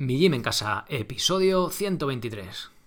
[0.00, 2.79] Mi Gym en Casa, episodio 123.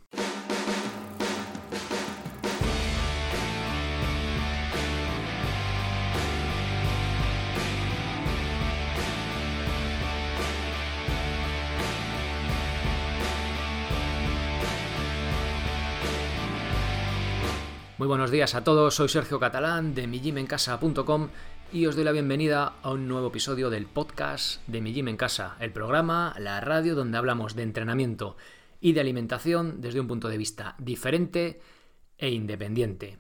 [18.04, 21.30] Muy buenos días a todos, soy Sergio Catalán de mijimencasa.com
[21.72, 25.16] y os doy la bienvenida a un nuevo episodio del podcast de Mi Gym en
[25.16, 28.36] Casa, el programa, la radio donde hablamos de entrenamiento
[28.82, 31.62] y de alimentación desde un punto de vista diferente
[32.18, 33.20] e independiente.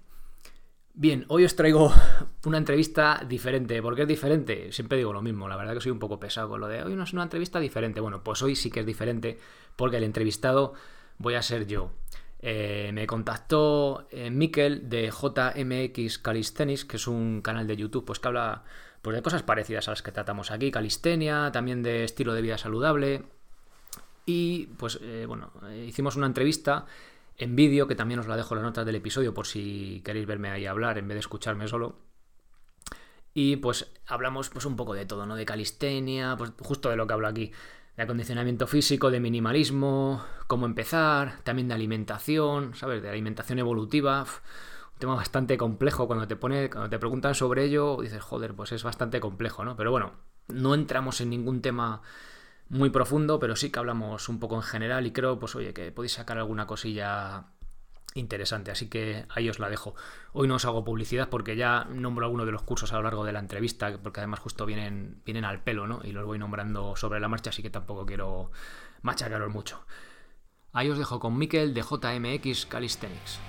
[0.93, 1.93] Bien, hoy os traigo
[2.45, 3.81] una entrevista diferente.
[3.81, 4.73] ¿Por qué es diferente?
[4.73, 6.93] Siempre digo lo mismo, la verdad que soy un poco pesado con lo de hoy
[6.95, 8.01] no es una entrevista diferente.
[8.01, 9.39] Bueno, pues hoy sí que es diferente
[9.77, 10.73] porque el entrevistado
[11.19, 11.93] voy a ser yo.
[12.45, 18.19] Eh, me contactó eh, Miquel de JMX Calisthenics, que es un canal de YouTube pues,
[18.19, 18.65] que habla
[19.01, 22.57] pues, de cosas parecidas a las que tratamos aquí, calistenia, también de estilo de vida
[22.57, 23.23] saludable.
[24.25, 25.53] Y pues eh, bueno,
[25.87, 26.85] hicimos una entrevista
[27.37, 30.25] en vídeo, que también os la dejo en las notas del episodio por si queréis
[30.25, 31.95] verme ahí hablar en vez de escucharme solo.
[33.33, 35.37] Y pues hablamos pues un poco de todo, ¿no?
[35.37, 37.53] De calistenia, pues justo de lo que hablo aquí
[37.95, 43.01] de acondicionamiento físico, de minimalismo, cómo empezar, también de alimentación, ¿sabes?
[43.01, 44.23] De alimentación evolutiva.
[44.23, 46.07] un tema bastante complejo.
[46.07, 49.75] Cuando te pone, cuando te preguntan sobre ello, dices, joder, pues es bastante complejo, ¿no?
[49.75, 50.13] Pero bueno,
[50.47, 52.01] no entramos en ningún tema
[52.69, 55.91] muy profundo, pero sí que hablamos un poco en general y creo, pues oye, que
[55.91, 57.45] podéis sacar alguna cosilla
[58.15, 59.95] interesante, así que ahí os la dejo.
[60.31, 63.25] Hoy no os hago publicidad porque ya nombro algunos de los cursos a lo largo
[63.25, 66.01] de la entrevista, porque además justo vienen, vienen al pelo, ¿no?
[66.03, 68.51] Y los voy nombrando sobre la marcha, así que tampoco quiero
[69.01, 69.85] machacaros mucho.
[70.71, 73.39] Ahí os dejo con Miquel de JMX Calisthenics.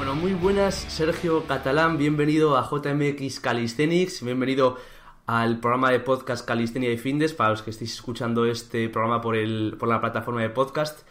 [0.00, 4.78] Bueno, muy buenas, Sergio Catalán, bienvenido a JMX Calisthenics, bienvenido
[5.26, 9.36] al programa de podcast Calistenia y Findes, para los que estéis escuchando este programa por,
[9.36, 11.06] el, por la plataforma de podcast.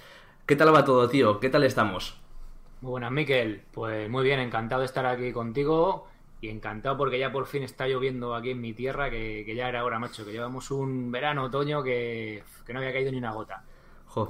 [0.47, 1.39] ¿Qué tal va todo, tío?
[1.39, 2.19] ¿Qué tal estamos?
[2.81, 3.61] Muy buenas, Miquel.
[3.71, 6.07] Pues muy bien, encantado de estar aquí contigo
[6.41, 9.85] y encantado porque ya por fin está lloviendo aquí en mi tierra, que, ya era
[9.85, 13.63] hora, macho, que llevamos un verano, otoño, que, no había caído ni una gota.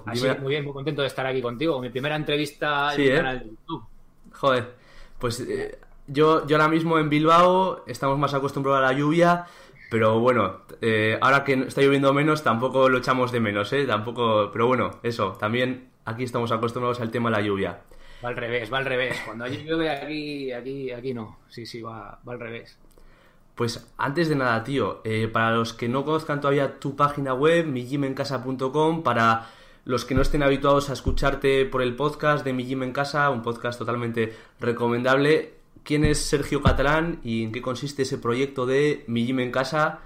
[0.05, 1.79] Así que muy bien, muy contento de estar aquí contigo.
[1.79, 3.15] Mi primera entrevista en el ¿eh?
[3.15, 3.98] canal de YouTube.
[4.33, 4.75] Joder,
[5.17, 9.45] pues eh, yo, yo ahora mismo en Bilbao estamos más acostumbrados a la lluvia,
[9.89, 13.85] pero bueno, eh, ahora que está lloviendo menos tampoco lo echamos de menos, ¿eh?
[13.85, 17.81] Tampoco, pero bueno, eso, también aquí estamos acostumbrados al tema de la lluvia.
[18.23, 19.17] Va al revés, va al revés.
[19.25, 21.39] Cuando llueve aquí, aquí, aquí no.
[21.47, 22.77] Sí, sí, va, va al revés.
[23.55, 27.65] Pues antes de nada, tío, eh, para los que no conozcan todavía tu página web,
[27.65, 29.49] mijimencasa.com, para
[29.85, 33.29] los que no estén habituados a escucharte por el podcast de Mi Gym en Casa,
[33.29, 35.53] un podcast totalmente recomendable.
[35.83, 40.01] ¿Quién es Sergio Catalán y en qué consiste ese proyecto de Mi Gym en Casa?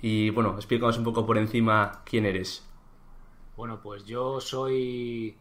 [0.00, 2.66] Y bueno, explícanos un poco por encima quién eres.
[3.56, 5.36] Bueno, pues yo soy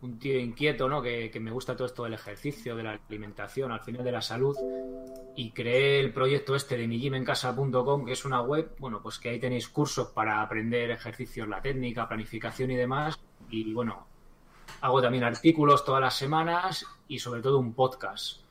[0.00, 1.02] un tío inquieto, ¿no?
[1.02, 4.56] Que, me gusta todo esto del ejercicio, de la alimentación, al final de la salud.
[5.36, 9.38] Y creé el proyecto este de mijimencasa.com, que es una web, bueno, pues que ahí
[9.38, 13.18] tenéis cursos para aprender ejercicios, la técnica, planificación y demás.
[13.50, 14.06] Y bueno,
[14.80, 18.47] hago también artículos todas las semanas y sobre todo un podcast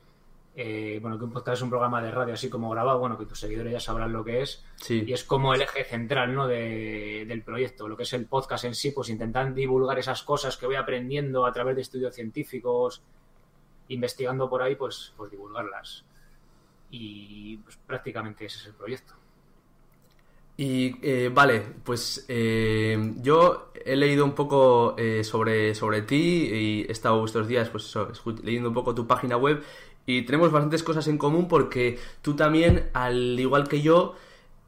[0.60, 3.26] eh, bueno, que un podcast es un programa de radio así como grabado, bueno, que
[3.26, 4.64] tus seguidores ya sabrán lo que es.
[4.88, 6.48] Y es como el eje central, ¿no?
[6.48, 7.86] del proyecto.
[7.86, 11.46] Lo que es el podcast en sí, pues intentan divulgar esas cosas que voy aprendiendo
[11.46, 13.00] a través de estudios científicos,
[13.86, 16.04] investigando por ahí, pues, pues divulgarlas.
[16.90, 19.14] Y pues, prácticamente ese es el proyecto.
[20.56, 26.90] Y eh, vale, pues eh, yo he leído un poco sobre, sobre ti y he
[26.90, 27.94] estado estos días pues
[28.42, 29.62] leyendo un poco tu página web
[30.08, 34.14] y tenemos bastantes cosas en común porque tú también, al igual que yo,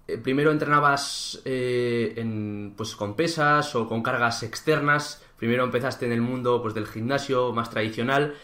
[0.06, 5.24] eh, primero entrenabas eh, en, pues, con pesas o con cargas externas.
[5.38, 8.34] Primero empezaste en el mundo pues, del gimnasio más tradicional.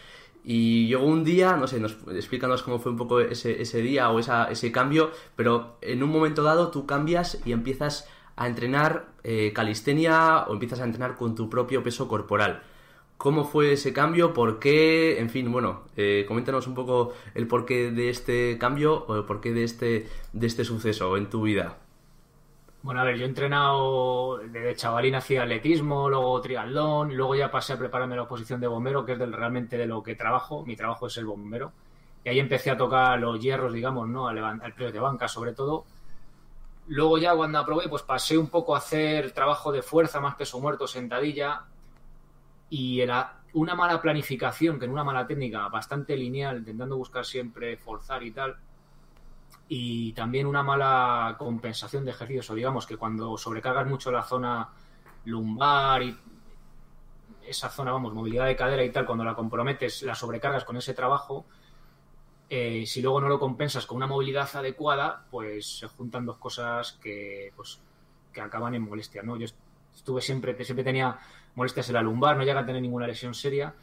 [0.43, 4.09] Y llegó un día, no sé, nos, explícanos cómo fue un poco ese, ese día
[4.09, 9.53] o ese cambio, pero en un momento dado tú cambias y empiezas a entrenar eh,
[9.53, 12.63] calistenia o empiezas a entrenar con tu propio peso corporal.
[13.17, 14.33] ¿Cómo fue ese cambio?
[14.33, 15.19] ¿Por qué?
[15.19, 19.51] En fin, bueno, eh, coméntanos un poco el porqué de este cambio o el porqué
[19.53, 21.77] de este, de este suceso en tu vida.
[22.83, 27.73] Bueno, a ver, yo he entrenado desde chavalín hacía atletismo, luego triatlón, luego ya pasé
[27.73, 30.63] a prepararme la oposición de bombero, que es del, realmente de lo que trabajo.
[30.65, 31.73] Mi trabajo es el bombero.
[32.23, 34.27] Y ahí empecé a tocar los hierros, digamos, ¿no?
[34.27, 35.85] Al, precio de banca, sobre todo.
[36.87, 40.59] Luego ya cuando aprobé, pues pasé un poco a hacer trabajo de fuerza, más peso
[40.59, 41.65] muerto, sentadilla,
[42.69, 47.77] y era una mala planificación, que en una mala técnica bastante lineal, intentando buscar siempre
[47.77, 48.55] forzar y tal,
[49.69, 54.69] y también una mala compensación de ejercicios, o digamos que cuando sobrecargas mucho la zona
[55.25, 56.17] lumbar y
[57.45, 60.93] esa zona, vamos, movilidad de cadera y tal, cuando la comprometes, la sobrecargas con ese
[60.93, 61.45] trabajo,
[62.49, 66.93] eh, si luego no lo compensas con una movilidad adecuada, pues se juntan dos cosas
[66.93, 67.81] que, pues,
[68.31, 69.37] que acaban en molestia, ¿no?
[69.37, 69.47] Yo
[69.93, 71.17] estuve siempre, siempre tenía
[71.57, 73.73] molestias en la lumbar, no llega a tener ninguna lesión seria.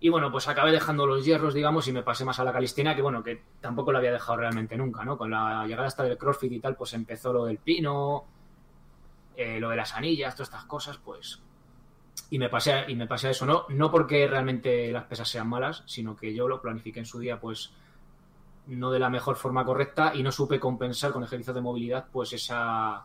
[0.00, 2.96] Y bueno, pues acabé dejando los hierros, digamos, y me pasé más a la calistenia,
[2.96, 5.18] que bueno, que tampoco lo había dejado realmente nunca, ¿no?
[5.18, 8.24] Con la llegada hasta del CrossFit y tal, pues empezó lo del pino,
[9.36, 11.42] eh, lo de las anillas, todas estas cosas, pues
[12.30, 15.48] y me pasé y me pasé a eso no no porque realmente las pesas sean
[15.48, 17.72] malas sino que yo lo planifiqué en su día pues
[18.66, 22.32] no de la mejor forma correcta y no supe compensar con ejercicios de movilidad pues
[22.32, 23.04] esa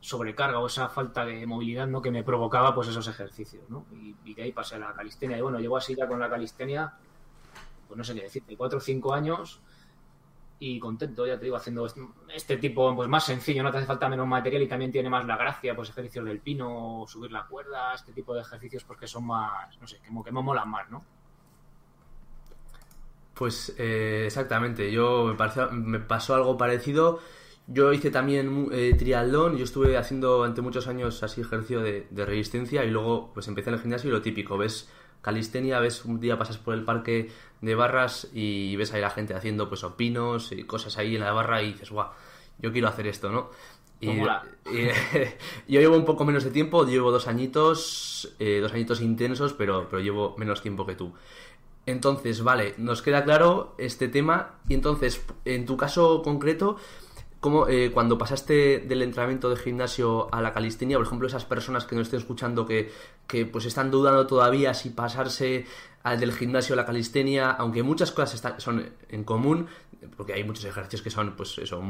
[0.00, 3.86] sobrecarga o esa falta de movilidad no que me provocaba pues esos ejercicios no
[4.24, 6.94] y, de ahí pasé a la calistenia y bueno llevo así ya con la calistenia
[7.88, 9.60] pues no sé qué decirte cuatro o cinco años
[10.60, 11.86] y contento, ya te digo, haciendo
[12.34, 15.24] este tipo pues más sencillo, no te hace falta menos material y también tiene más
[15.24, 19.06] la gracia, pues ejercicios del pino, subir la cuerda, este tipo de ejercicios pues que
[19.06, 21.04] son más, no sé, que me molan más, ¿no?
[23.34, 27.20] Pues eh, exactamente, yo me, pareció, me pasó algo parecido.
[27.70, 32.24] Yo hice también eh, triatlón, yo estuve haciendo ante muchos años así ejercicio de, de,
[32.24, 34.88] resistencia y luego pues empecé en el gimnasio y lo típico, ves
[35.20, 37.30] calistenia, ves un día pasas por el parque
[37.60, 41.32] de barras y ves ahí la gente haciendo pues opinos y cosas ahí en la
[41.32, 42.08] barra y dices, guau,
[42.58, 43.50] yo quiero hacer esto, ¿no?
[44.00, 44.16] Y,
[45.72, 49.88] yo llevo un poco menos de tiempo, llevo dos añitos, eh, dos añitos intensos, pero,
[49.90, 51.12] pero llevo menos tiempo que tú.
[51.84, 56.76] Entonces, vale, nos queda claro este tema y entonces, en tu caso concreto,
[57.40, 61.84] como eh, cuando pasaste del entrenamiento de gimnasio a la calistenia, por ejemplo, esas personas
[61.84, 62.90] que nos estén escuchando que,
[63.26, 65.66] que pues están dudando todavía si pasarse
[66.02, 69.68] al del gimnasio a la calistenia, aunque muchas cosas están, son en común,
[70.16, 71.82] porque hay muchos ejercicios que son pues eso,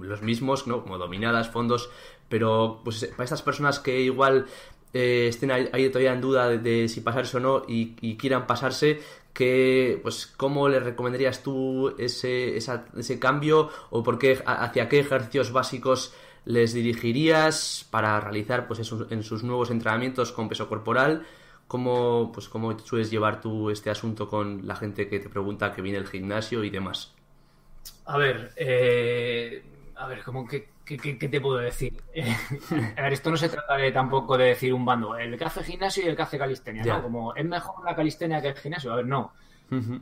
[0.00, 0.82] los mismos, ¿no?
[0.82, 1.90] Como dominadas, fondos,
[2.28, 4.46] pero pues para estas personas que igual
[4.92, 9.00] eh, estén ahí, todavía en duda de, si pasarse o no y, quieran pasarse,
[9.34, 15.52] que, pues, ¿cómo le recomendarías tú ese, ese cambio o por qué, hacia qué ejercicios
[15.52, 16.14] básicos
[16.46, 21.26] les dirigirías para realizar pues, en sus nuevos entrenamientos con peso corporal?
[21.66, 25.82] ¿Cómo, pues, ¿Cómo sueles llevar tú este asunto con la gente que te pregunta que
[25.82, 27.12] viene el gimnasio y demás?
[28.06, 29.64] A ver, eh,
[29.96, 32.02] a ver, ¿cómo que ¿Qué, te puedo decir?
[32.96, 35.64] a ver, esto no se trata de tampoco de decir un bando, el que hace
[35.64, 37.02] gimnasio y el que hace calistenia, ¿no?
[37.02, 38.92] Como es mejor la calistenia que el gimnasio.
[38.92, 39.32] A ver, no.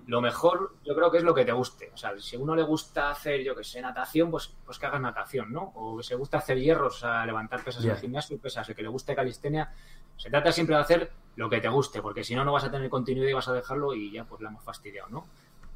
[0.07, 1.91] Lo mejor yo creo que es lo que te guste.
[1.95, 4.87] O sea, si a uno le gusta hacer, yo que sé, natación, pues, pues que
[4.87, 5.73] hagas natación, ¿no?
[5.75, 8.75] O que se gusta hacer hierros, o sea, levantar pesas en el gimnasio, pesas, el
[8.75, 9.73] que le guste calistenia.
[10.17, 12.71] Se trata siempre de hacer lo que te guste, porque si no, no vas a
[12.71, 15.27] tener continuidad y vas a dejarlo y ya pues la hemos fastidiado, ¿no?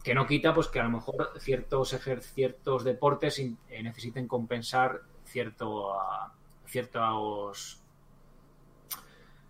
[0.06, 1.98] Que no quita pues que a lo mejor ciertos
[2.32, 5.98] ciertos deportes eh, necesiten compensar cierto,
[6.64, 7.82] ciertos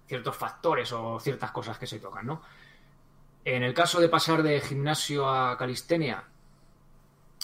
[0.07, 2.41] ciertos factores o ciertas cosas que se tocan, ¿no?
[3.45, 6.25] En el caso de pasar de gimnasio a calistenia,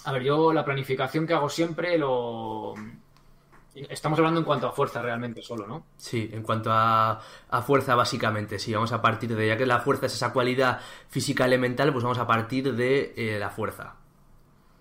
[0.05, 2.75] a ver, yo la planificación que hago siempre lo,
[3.75, 5.87] Estamos hablando en cuanto a fuerza realmente solo, ¿no?
[5.97, 7.23] Sí, en cuanto a,
[7.65, 11.47] fuerza básicamente, sí, vamos a partir de, ya que la fuerza es esa cualidad física
[11.47, 13.97] elemental, pues vamos a partir de eh, la fuerza.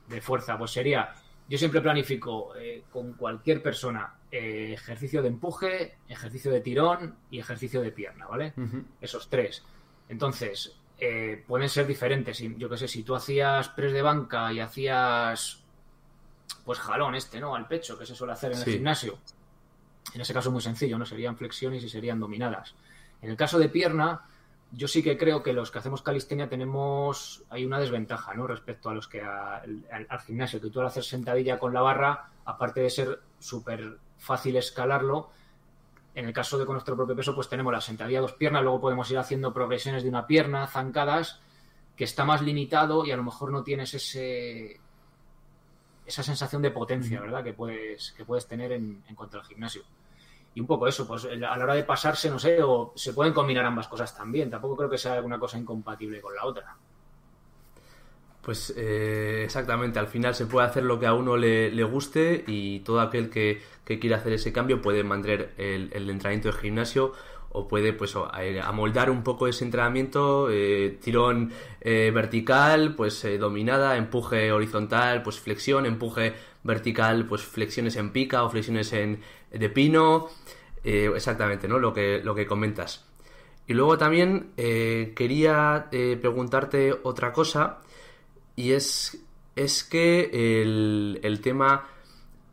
[0.08, 1.14] De fuerza, pues sería,
[1.48, 7.40] yo siempre planifico eh, con cualquier persona eh, ejercicio de empuje, ejercicio de tirón y
[7.40, 8.54] ejercicio de pierna, ¿vale?
[9.00, 9.64] Esos tres.
[10.10, 10.76] Entonces,
[11.48, 12.40] pueden ser diferentes.
[12.58, 15.61] Yo qué sé, si tú hacías press de banca y hacías
[16.66, 17.56] pues jalón este, ¿no?
[17.56, 19.18] Al pecho, que se suele hacer en el gimnasio.
[20.14, 21.06] En ese caso muy sencillo, ¿no?
[21.06, 22.76] Serían flexiones y serían dominadas.
[23.22, 24.22] En el caso de pierna,
[24.72, 28.48] yo sí que creo que los que hacemos calistenia tenemos, hay una desventaja, ¿no?
[28.48, 32.82] Respecto a los que al, gimnasio, que tú al hacer sentadilla con la barra, aparte
[32.82, 35.30] de ser súper fácil escalarlo,
[36.14, 38.82] en el caso de con nuestro propio peso, pues tenemos la sentadilla dos piernas, luego
[38.82, 41.40] podemos ir haciendo progresiones de una pierna, zancadas,
[41.96, 44.80] que está más limitado y a lo mejor no tienes ese,
[46.12, 47.44] esa sensación de potencia, ¿verdad?
[47.44, 49.84] Que puedes, que puedes tener en, cuanto al gimnasio.
[50.54, 53.34] Y un poco eso, pues a la hora de pasarse, no sé, o se pueden
[53.34, 54.50] combinar ambas cosas también.
[54.50, 56.76] Tampoco creo que sea alguna cosa incompatible con la otra.
[58.42, 62.80] Pues eh, exactamente, al final se puede hacer lo que a uno le, guste y
[62.80, 67.14] todo aquel que, que, quiera hacer ese cambio puede mantener el, el entrenamiento de gimnasio
[67.54, 68.16] o puede pues
[68.64, 75.40] amoldar un poco ese entrenamiento, eh, tirón eh, vertical, pues eh, dominada, empuje horizontal, pues
[75.40, 80.30] flexión, empuje vertical, pues flexiones en pica o flexiones en de pino,
[80.84, 81.78] exactamente, ¿no?
[81.78, 83.12] Lo que, lo que comentas.
[83.72, 87.80] Y luego también eh, quería eh, preguntarte otra cosa,
[88.56, 89.18] y es,
[89.56, 91.88] es que el, tema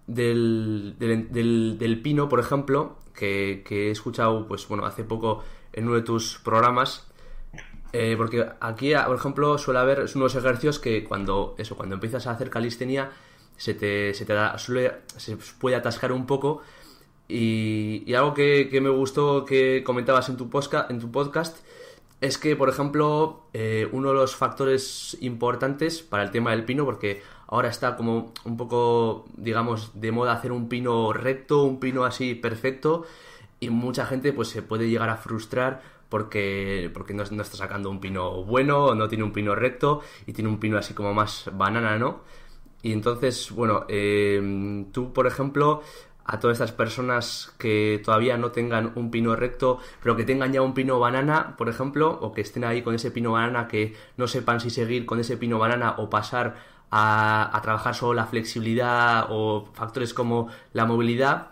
[0.09, 5.95] del, del, pino, por ejemplo, que, que, he escuchado, pues bueno, hace poco en uno
[5.95, 7.07] de tus programas,
[7.93, 12.33] eh, porque aquí, por ejemplo, suele haber unos ejercicios que cuando eso, cuando empiezas a
[12.33, 13.11] hacer calistenia,
[13.57, 16.62] se te, se te da, suele, se puede atascar un poco.
[17.29, 21.59] Y, algo que, me gustó que comentabas en tu, podcast, en tu podcast
[22.21, 26.85] es que, por ejemplo, eh, uno de los factores importantes para el tema del pino,
[26.85, 32.05] porque ahora está como un poco, digamos, de moda hacer un pino recto, un pino
[32.05, 33.05] así perfecto,
[33.59, 38.00] y mucha gente pues se puede llegar a frustrar porque, porque no, está sacando un
[38.00, 41.99] pino bueno, no tiene un pino recto y tiene un pino así como más banana,
[41.99, 42.21] ¿no?
[42.83, 45.83] Y entonces, bueno, eh, tú, por ejemplo,
[46.25, 50.61] a todas estas personas que todavía no tengan un pino recto, pero que tengan ya
[50.62, 54.28] un pino banana, por ejemplo, o que estén ahí con ese pino banana, que no
[54.28, 59.68] sepan si seguir con ese pino banana o pasar a, trabajar solo la flexibilidad o
[59.73, 61.49] factores como la movilidad,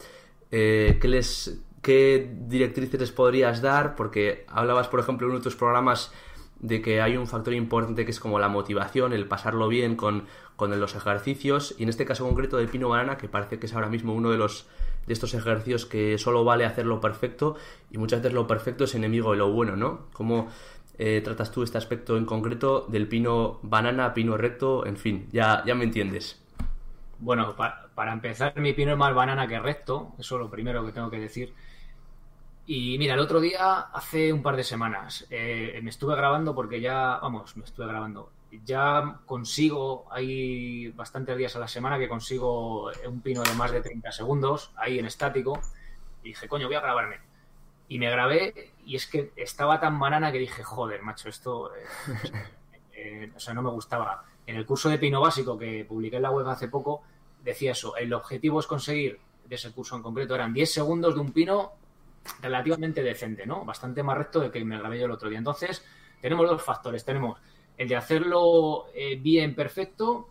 [0.50, 3.94] eh, ¿qué les, ¿Qué directrices les podrías dar?
[3.94, 6.10] Porque hablabas, por ejemplo, en uno de tus programas
[6.58, 10.24] de que hay un factor importante que es como la motivación, el pasarlo bien con,
[10.58, 13.88] los ejercicios, y en este caso concreto del pino banana, que parece que es ahora
[13.88, 14.66] mismo uno de los
[15.06, 17.54] de estos ejercicios que solo vale hacerlo perfecto,
[17.92, 20.06] y muchas veces lo perfecto es enemigo de lo bueno, ¿no?
[20.12, 20.48] ¿Cómo
[20.98, 25.62] eh, tratas tú este aspecto en concreto del pino banana, pino recto, en fin, ya,
[25.66, 26.42] ya me entiendes?
[27.18, 30.92] Bueno, para empezar, mi pino es más banana que recto, eso es lo primero que
[30.92, 31.54] tengo que decir.
[32.66, 36.80] Y mira, el otro día, hace un par de semanas, eh, me estuve grabando porque
[36.80, 38.32] ya, vamos, me estuve grabando.
[38.64, 43.82] Ya consigo, hay bastantes días a la semana que consigo un pino de más de
[43.82, 45.60] 30 segundos ahí en estático.
[46.24, 47.25] Y dije, coño, voy a grabarme.
[47.88, 51.84] Y me grabé y es que estaba tan banana que dije, joder, macho, esto, eh,
[52.92, 54.24] eh, o sea, no me gustaba.
[54.46, 57.02] En el curso de pino básico que publiqué en la web hace poco,
[57.42, 61.20] decía eso, el objetivo es conseguir, de ese curso en concreto, eran 10 segundos de
[61.20, 61.72] un pino
[62.40, 63.64] relativamente decente, ¿no?
[63.64, 65.38] Bastante más recto de que me grabé yo el otro día.
[65.38, 65.84] Entonces,
[66.20, 67.04] tenemos dos factores.
[67.04, 67.38] Tenemos
[67.78, 70.28] el de hacerlo eh, bien, perfecto,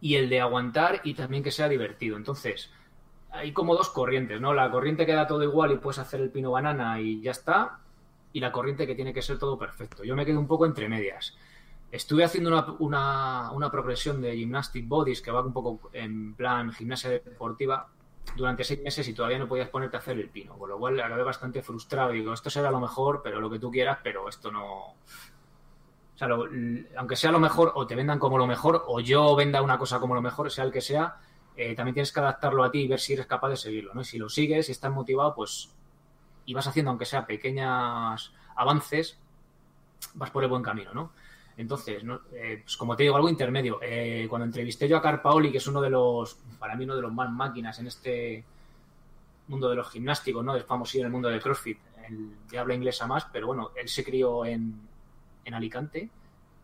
[0.00, 2.16] y el de aguantar y también que sea divertido.
[2.16, 2.70] Entonces,
[3.34, 4.54] hay como dos corrientes, ¿no?
[4.54, 7.80] La corriente que da todo igual y puedes hacer el pino banana y ya está,
[8.32, 10.04] y la corriente que tiene que ser todo perfecto.
[10.04, 11.36] Yo me quedo un poco entre medias.
[11.90, 17.10] Estuve haciendo una, una, progresión de gymnastic bodies que va un poco en plan gimnasia
[17.10, 17.88] deportiva
[18.36, 20.98] durante seis meses y todavía no podías ponerte a hacer el pino, con lo cual
[21.00, 22.10] acabé bastante frustrado.
[22.10, 24.64] Digo, esto será lo mejor, pero lo que tú quieras, pero esto no.
[24.64, 26.28] O sea,
[26.96, 30.00] aunque sea lo mejor, o te vendan como lo mejor, o yo venda una cosa
[30.00, 31.18] como lo mejor, sea el que sea,
[31.56, 34.02] eh, también tienes que adaptarlo a ti y ver si eres capaz de seguirlo, ¿no?
[34.02, 35.70] Si lo sigues y estás motivado, pues.
[36.46, 39.18] y vas haciendo, aunque sea pequeños avances,
[40.14, 41.12] vas por el buen camino, ¿no?
[41.56, 43.78] Entonces, eh, pues como te digo, algo intermedio.
[43.80, 47.02] Eh, cuando entrevisté yo a Carpaoli, que es uno de los, para mí, uno de
[47.02, 48.44] los más máquinas en este
[49.46, 50.56] mundo de los gimnásticos, ¿no?
[50.56, 51.78] Es famoso en el mundo del CrossFit.
[52.08, 54.80] Él ya habla inglés a más, pero bueno, él se crió en,
[55.44, 56.10] en Alicante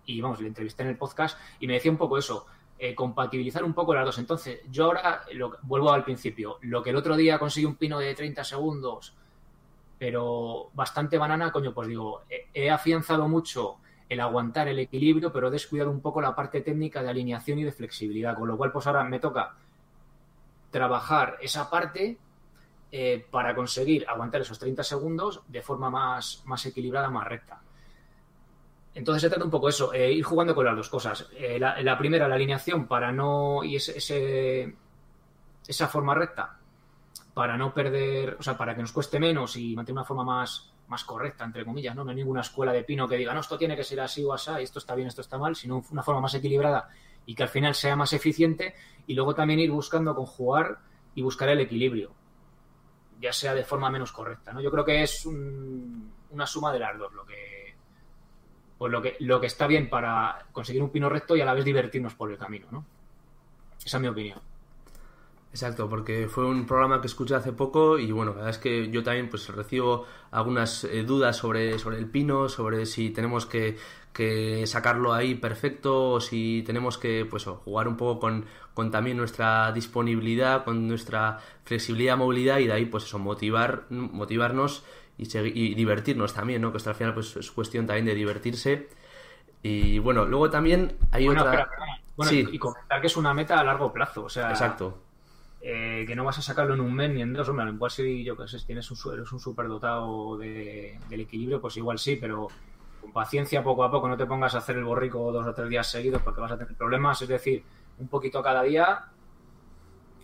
[0.06, 2.46] y vamos, le entrevisté en el podcast y me decía un poco eso,
[2.82, 4.18] eh, compatibilizar un poco las dos.
[4.18, 6.56] Entonces, yo ahora lo, vuelvo al principio.
[6.62, 9.14] Lo que el otro día conseguí un pino de 30 segundos,
[9.98, 12.22] pero bastante banana, coño, pues digo,
[12.54, 13.76] he afianzado mucho
[14.08, 17.64] el aguantar el equilibrio, pero he descuidado un poco la parte técnica de alineación y
[17.64, 19.54] de flexibilidad, con lo cual pues ahora me toca
[20.70, 22.18] trabajar esa parte
[22.90, 27.60] eh, para conseguir aguantar esos 30 segundos de forma más, más equilibrada, más recta.
[29.00, 31.26] Entonces se trata un poco eso, eh, ir jugando con las dos cosas.
[31.34, 33.64] Eh, la, primera, la alineación para no.
[33.64, 34.76] y ese,
[35.66, 36.58] esa forma recta,
[37.32, 40.70] para no perder, o sea, para que nos cueste menos y mantener una forma más,
[40.88, 42.04] más correcta, entre comillas, ¿no?
[42.04, 44.34] No hay ninguna escuela de pino que diga, no, esto tiene que ser así o
[44.34, 46.90] así, esto está bien, esto está mal, sino una forma más equilibrada
[47.24, 48.74] y que al final sea más eficiente
[49.06, 50.78] y luego también ir buscando conjugar
[51.14, 52.12] y buscar el equilibrio,
[53.18, 54.60] ya sea de forma menos correcta, ¿no?
[54.60, 57.60] Yo creo que es una suma de las dos, lo que,
[58.80, 61.52] pues lo que, lo que está bien para conseguir un pino recto y a la
[61.52, 62.82] vez divertirnos por el camino, ¿no?
[63.84, 64.38] Esa es mi opinión.
[65.50, 68.90] Exacto, porque fue un programa que escuché hace poco y bueno, la verdad es que
[68.90, 73.76] yo también pues recibo algunas eh, dudas sobre, sobre el pino, sobre si tenemos que,
[74.64, 79.72] sacarlo ahí perfecto o si tenemos que pues jugar un poco con, con también nuestra
[79.72, 84.84] disponibilidad, con nuestra flexibilidad, movilidad y de ahí pues eso, motivar, motivarnos
[85.22, 86.72] y, y divertirnos también, ¿no?
[86.72, 88.88] Que esto al final pues es cuestión también de divertirse.
[89.62, 91.68] Y bueno, luego también hay otra...
[92.16, 94.50] Bueno, y comentar que es una meta a largo plazo, o sea...
[94.50, 94.98] Exacto.
[95.60, 98.24] eh, que no vas a sacarlo en un mes ni en dos, hombre, igual si
[98.24, 102.48] yo que sé, tienes un, eres un superdotado de, del equilibrio, pues igual sí, pero
[103.00, 105.68] con paciencia poco a poco, no te pongas a hacer el borrico dos o tres
[105.68, 107.62] días seguidos porque vas a tener problemas, es decir,
[107.98, 109.06] un poquito cada día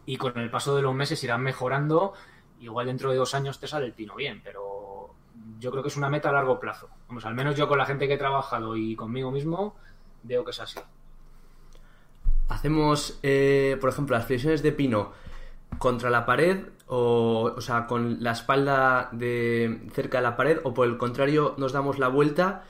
[0.06, 2.14] y con el paso de los meses irán mejorando,
[2.60, 4.75] igual dentro de dos años te sale el pino bien, pero
[5.58, 6.88] yo creo que es una meta a largo plazo.
[7.24, 9.76] Al menos yo con la gente que he trabajado y conmigo mismo
[10.22, 10.80] veo que es así.
[12.48, 15.12] Hacemos, eh, por ejemplo, las flexiones de pino
[15.78, 20.72] contra la pared o, o sea, con la espalda de cerca de la pared o
[20.72, 22.64] por el contrario nos damos la vuelta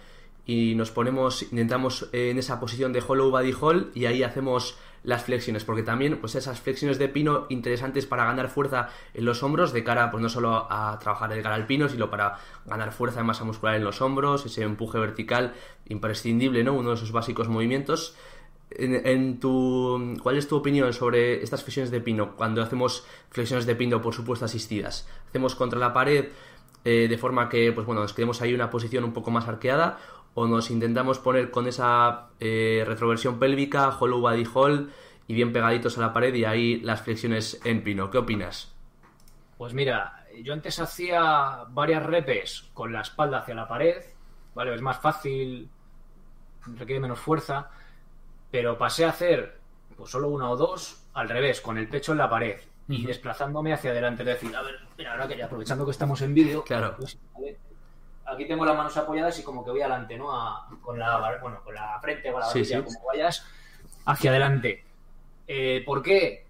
[0.46, 5.24] y nos ponemos, intentamos en esa posición de hollow body hold y ahí hacemos las
[5.24, 9.72] flexiones, porque también pues esas flexiones de pino interesantes para ganar fuerza en los hombros
[9.72, 13.20] de cara pues no solo a trabajar el cara al pino, sino para ganar fuerza
[13.20, 15.54] de masa muscular en los hombros, ese empuje vertical
[15.88, 16.74] imprescindible, ¿no?
[16.74, 18.16] Uno de esos básicos movimientos.
[18.68, 23.76] En, tu, ¿Cuál es tu opinión sobre estas flexiones de pino cuando hacemos flexiones de
[23.76, 25.08] pino, por supuesto, asistidas?
[25.28, 26.26] ¿Hacemos contra la pared
[26.84, 29.48] eh, de forma que pues bueno, nos quedemos ahí en una posición un poco más
[29.48, 29.98] arqueada
[30.36, 34.90] o nos intentamos poner con esa eh, retroversión pélvica, hollow body hold
[35.26, 38.10] y bien pegaditos a la pared y ahí las flexiones en pino?
[38.12, 38.72] ¿Qué opinas?
[39.58, 44.04] Pues mira, yo antes hacía varias repes con la espalda hacia la pared,
[44.54, 44.74] ¿vale?
[44.74, 45.68] Es más fácil,
[46.76, 47.70] requiere menos fuerza
[48.50, 49.58] pero pasé a hacer
[49.96, 53.72] pues solo una o dos al revés, con el pecho en la pared y desplazándome
[53.72, 54.22] hacia adelante.
[54.22, 56.96] Es decir, a ver, mira, ahora que ya aprovechando que estamos en vídeo, claro.
[56.98, 57.18] Pues,
[58.26, 60.28] aquí tengo las manos apoyadas y como que voy adelante, ¿no?
[60.82, 63.46] con la bueno, con la frente, con la barbilla, como vayas
[64.04, 64.84] hacia adelante.
[65.46, 66.46] Eh, ¿Por qué?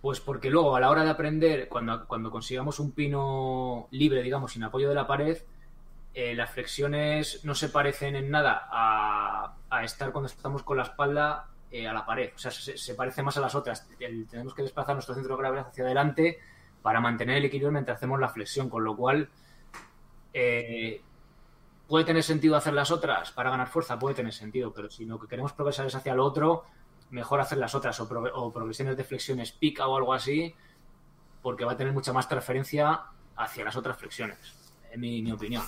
[0.00, 4.52] Pues porque luego a la hora de aprender, cuando, cuando consigamos un pino libre, digamos,
[4.52, 5.38] sin apoyo de la pared,
[6.14, 9.54] eh, las flexiones no se parecen en nada a,
[9.84, 12.32] estar cuando estamos con la espalda eh, a la pared.
[12.34, 13.88] O sea, se, parece más a las otras.
[13.98, 16.38] tenemos que desplazar nuestro centro de gravedad hacia adelante
[16.82, 19.30] para mantener el equilibrio mientras hacemos la flexión, con lo cual
[20.32, 21.02] eh,
[21.86, 25.18] puede tener sentido hacer las otras para ganar fuerza, puede tener sentido, pero si lo
[25.18, 26.64] que queremos progresar es hacia lo otro,
[27.10, 30.54] mejor hacer las otras o, o progresiones de flexiones pica o algo así,
[31.42, 33.02] porque va a tener mucha más transferencia
[33.36, 34.38] hacia las otras flexiones,
[34.90, 35.64] en mi opinión.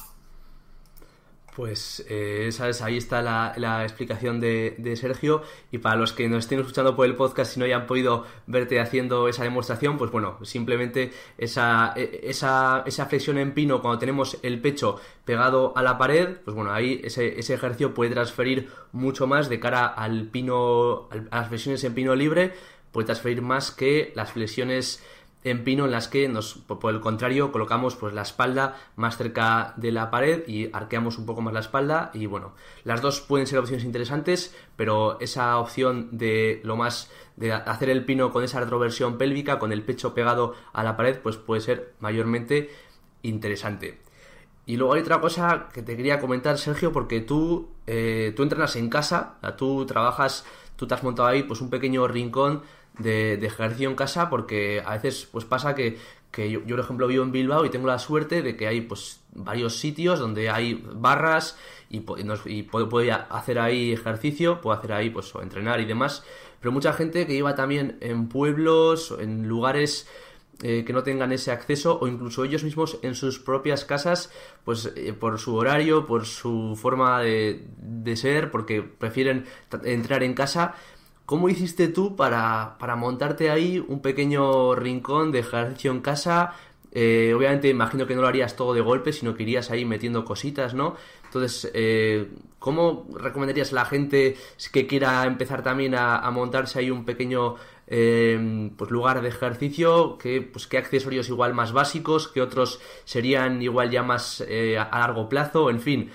[1.54, 5.42] Pues, eh, sabes, ahí está la, explicación de, Sergio.
[5.70, 8.80] Y para los que nos estén escuchando por el podcast y no hayan podido verte
[8.80, 14.36] haciendo esa demostración, pues bueno, simplemente esa, e, esa, esa flexión en pino cuando tenemos
[14.42, 19.28] el pecho pegado a la pared, pues bueno, ahí ese, ese ejercicio puede transferir mucho
[19.28, 22.52] más de cara al pino, a las flexiones en pino libre,
[22.90, 25.04] puede transferir más que las flexiones
[25.44, 29.74] en pino en las que nos, por el contrario, colocamos pues la espalda más cerca
[29.76, 33.46] de la pared y arqueamos un poco más la espalda y bueno, las dos pueden
[33.46, 38.61] ser opciones interesantes, pero esa opción de lo más de hacer el pino con esa
[38.61, 42.70] retroversión pélvica, con el pecho pegado a la pared, pues puede ser mayormente
[43.22, 44.00] interesante.
[44.66, 48.76] Y luego hay otra cosa que te quería comentar, Sergio, porque tú, eh, tú entrenas
[48.76, 52.62] en casa, tú trabajas, tú te has montado ahí pues un pequeño rincón
[52.98, 55.98] de, ejercicio en casa porque a veces pues pasa que,
[56.37, 59.78] yo, por ejemplo vivo en Bilbao y tengo la suerte de que hay pues varios
[59.78, 61.57] sitios donde hay barras
[61.90, 62.04] y,
[62.46, 62.88] y puedo,
[63.30, 66.24] hacer ahí ejercicio, puedo hacer ahí pues entrenar y demás,
[66.61, 70.09] pero mucha gente que iba también en pueblos, en lugares
[70.62, 74.30] eh, que no tengan ese acceso o incluso ellos mismos en sus propias casas,
[74.64, 79.46] pues eh, por su horario, por su forma de, de ser, porque prefieren
[79.83, 80.76] entrar en casa,
[81.26, 86.52] ¿Cómo hiciste tú para, montarte ahí un pequeño rincón de ejercicio en casa?
[86.92, 90.24] Eh, obviamente imagino que no lo harías todo de golpe, sino que irías ahí metiendo
[90.24, 90.96] cositas, ¿no?
[91.24, 94.37] Entonces, eh, ¿cómo recomendarías a la gente
[94.70, 97.56] que quiera empezar también a, montarse ahí un pequeño
[97.87, 100.18] eh, pues lugar de ejercicio?
[100.18, 102.28] ¿Qué, pues, ¿Qué accesorios igual más básicos?
[102.28, 105.70] ¿Qué otros serían igual ya más a largo plazo?
[105.70, 106.10] En fin,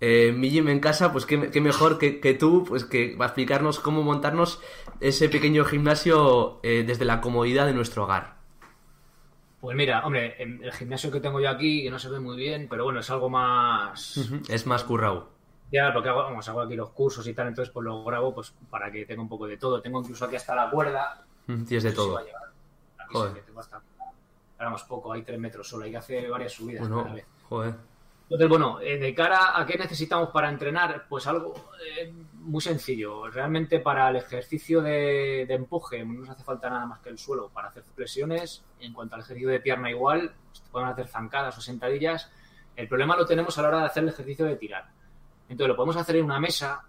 [0.00, 3.80] eh, mi gym en casa, pues qué, mejor que, tú, pues que va a explicarnos
[3.80, 4.60] cómo montarnos
[5.00, 8.40] ese pequeño gimnasio eh, desde la comodidad de nuestro hogar.
[9.60, 12.66] Pues mira, hombre, el gimnasio que tengo yo aquí, que no se ve muy bien,
[12.68, 14.16] pero bueno, es algo más...
[14.48, 15.28] Es más currado.
[15.70, 18.54] Ya, porque hago, vamos, hago aquí los cursos y tal, entonces pues lo grabo pues
[18.70, 19.82] para que tenga un poco de todo.
[19.82, 21.24] Tengo incluso aquí hasta la cuerda.
[21.46, 22.18] Tienes de todo.
[23.10, 23.44] joder.
[24.88, 26.88] poco, hay tres metros solo, hay que hacer varias subidas.
[26.88, 27.14] Bueno,
[27.48, 27.89] joder.
[28.30, 31.52] Entonces, bueno, eh, de cara a qué necesitamos para entrenar, pues algo
[31.84, 33.28] eh, muy sencillo.
[33.28, 37.48] Realmente para el ejercicio de, empuje no nos hace falta nada más que el suelo
[37.48, 38.62] para hacer flexiones.
[38.78, 42.30] En cuanto al ejercicio de pierna igual, pues, podemos hacer zancadas o sentadillas.
[42.76, 44.88] El problema lo tenemos a la hora de hacer el ejercicio de tirar.
[45.48, 46.84] Entonces lo podemos hacer en una mesa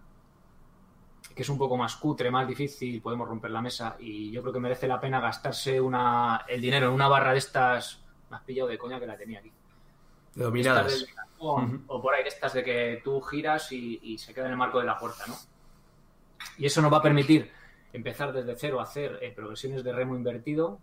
[1.34, 4.54] que es un poco más cutre, más difícil, podemos romper la mesa y yo creo
[4.54, 8.00] que merece la pena gastarse una, el dinero en una barra de estas,
[8.30, 9.52] has pillado de coña que la tenía aquí.
[10.36, 11.06] Dominadas.
[11.40, 14.86] O por ahí estas de que tú giras y, se queda en el marco de
[14.86, 15.36] la puerta, ¿no?
[16.58, 17.52] Y eso nos va a permitir
[17.94, 20.80] empezar desde cero a hacer eh, progresiones de remo invertido,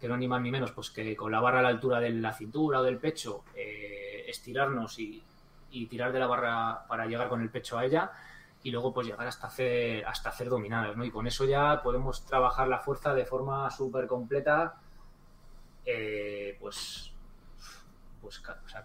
[0.00, 2.10] que no ni más ni menos, pues que con la barra a la altura de
[2.10, 5.22] la cintura o del pecho, eh, estirarnos y,
[5.70, 8.12] y tirar de la barra para llegar con el pecho a ella
[8.62, 11.04] y luego pues llegar hasta hacer, hasta hacer dominadas, ¿no?
[11.04, 14.74] Y con eso ya podemos trabajar la fuerza de forma súper completa,
[15.84, 17.12] eh, pues,
[18.20, 18.42] pues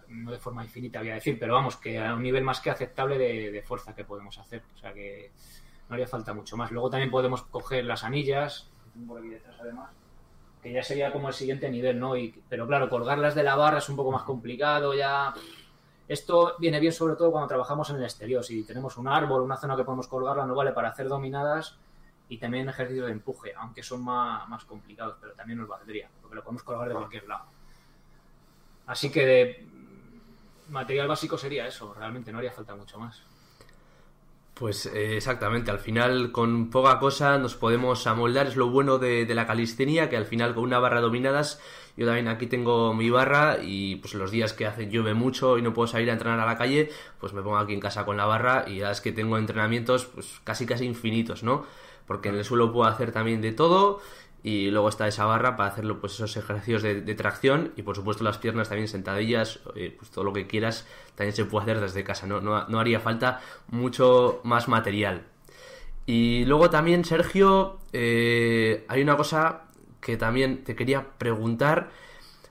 [0.08, 2.70] no de forma infinita voy a decir, pero vamos, que a un nivel más que
[2.70, 5.32] aceptable de, fuerza que podemos hacer, o sea que
[5.88, 6.70] no haría falta mucho más.
[6.70, 8.70] Luego también podemos coger las anillas,
[9.06, 9.90] por aquí detrás además,
[10.62, 12.14] que ya sería como el siguiente nivel, ¿no?
[12.48, 15.34] Pero claro, colgarlas de la barra es un poco más complicado, ya
[16.06, 18.44] esto viene bien sobre todo cuando trabajamos en el exterior.
[18.44, 21.78] Si tenemos un árbol, una zona que podemos colgarla, no vale para hacer dominadas
[22.28, 26.42] y también ejercicios de empuje, aunque son más, complicados, pero también nos valdría, porque lo
[26.42, 27.44] podemos colgar de cualquier lado.
[28.86, 29.66] Así que de
[30.68, 33.22] material básico sería eso, realmente no haría falta mucho más.
[34.54, 39.26] Pues eh, exactamente, al final con poca cosa nos podemos amoldar, es lo bueno de,
[39.34, 41.60] la calistenia, que al final con una barra dominadas
[41.96, 45.62] yo también aquí tengo mi barra y pues los días que hace llueve mucho y
[45.62, 48.16] no puedo salir a entrenar a la calle, pues me pongo aquí en casa con
[48.16, 51.66] la barra y ya es que tengo entrenamientos pues casi casi infinitos, ¿no?
[52.06, 54.00] Porque en el suelo puedo hacer también de todo
[54.44, 58.22] y luego está esa barra para hacerlo pues esos ejercicios de, tracción y por supuesto
[58.22, 62.04] las piernas también sentadillas eh, pues todo lo que quieras también se puede hacer desde
[62.04, 65.22] casa no, no, haría falta mucho más material
[66.06, 69.64] y luego también Sergio eh, hay una cosa
[70.04, 71.90] que también te quería preguntar,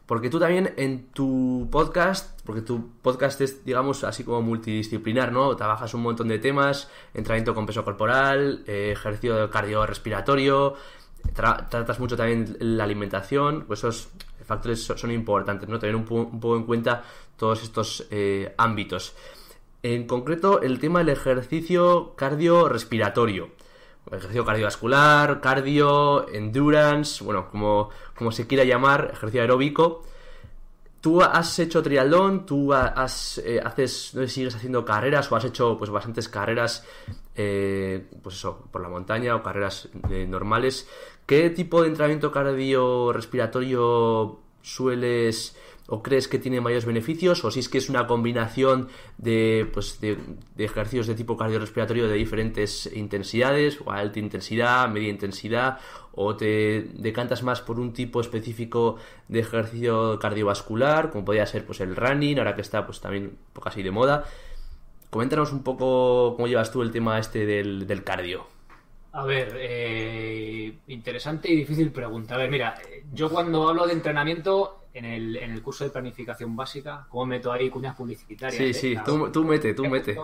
[0.08, 5.56] porque tú también en tu podcast, porque tu podcast es, digamos, así como multidisciplinar, ¿no?
[5.56, 10.76] Trabajas un montón de temas, entrenamiento con peso corporal, eh, ejercicio cardiorrespiratorio,
[11.34, 14.10] tratas mucho también la alimentación, pues esos
[14.46, 15.80] factores son importantes, ¿no?
[15.80, 17.04] Tener un, poco en cuenta
[17.38, 19.16] todos estos eh, ámbitos.
[19.82, 23.52] En concreto, el tema del ejercicio cardiorrespiratorio
[24.12, 30.04] ejercicio cardiovascular, cardio, endurance, bueno, como, como se quiera llamar, ejercicio aeróbico.
[31.02, 35.78] Tú has hecho triatlón, tú has, eh, haces, no sigues haciendo carreras o has hecho
[35.78, 36.86] pues bastantes carreras,
[37.36, 39.90] eh, pues eso, por la montaña o carreras
[40.28, 40.88] normales.
[41.26, 45.56] ¿Qué tipo de entrenamiento cardiorrespiratorio sueles
[45.88, 50.00] o crees que tiene mayores beneficios o si es que es una combinación de, pues,
[50.00, 50.18] de,
[50.58, 55.80] ejercicios de tipo cardiorrespiratorio de diferentes intensidades o alta intensidad, media intensidad
[56.14, 61.82] o te decantas más por un tipo específico de ejercicio cardiovascular como podría ser pues
[61.82, 64.26] el running ahora que está pues también un poco así de moda.
[65.10, 68.53] Coméntanos un poco cómo llevas tú el tema este del, del cardio
[69.14, 72.34] a ver, eh, interesante y difícil pregunta.
[72.34, 72.76] A ver, mira,
[73.12, 77.52] yo cuando hablo de entrenamiento en el, en el curso de planificación básica, ¿cómo meto
[77.52, 78.58] ahí cuñas publicitarias?
[78.58, 78.74] Sí, eh?
[78.74, 80.18] sí, tú, tú, mete, tú mete.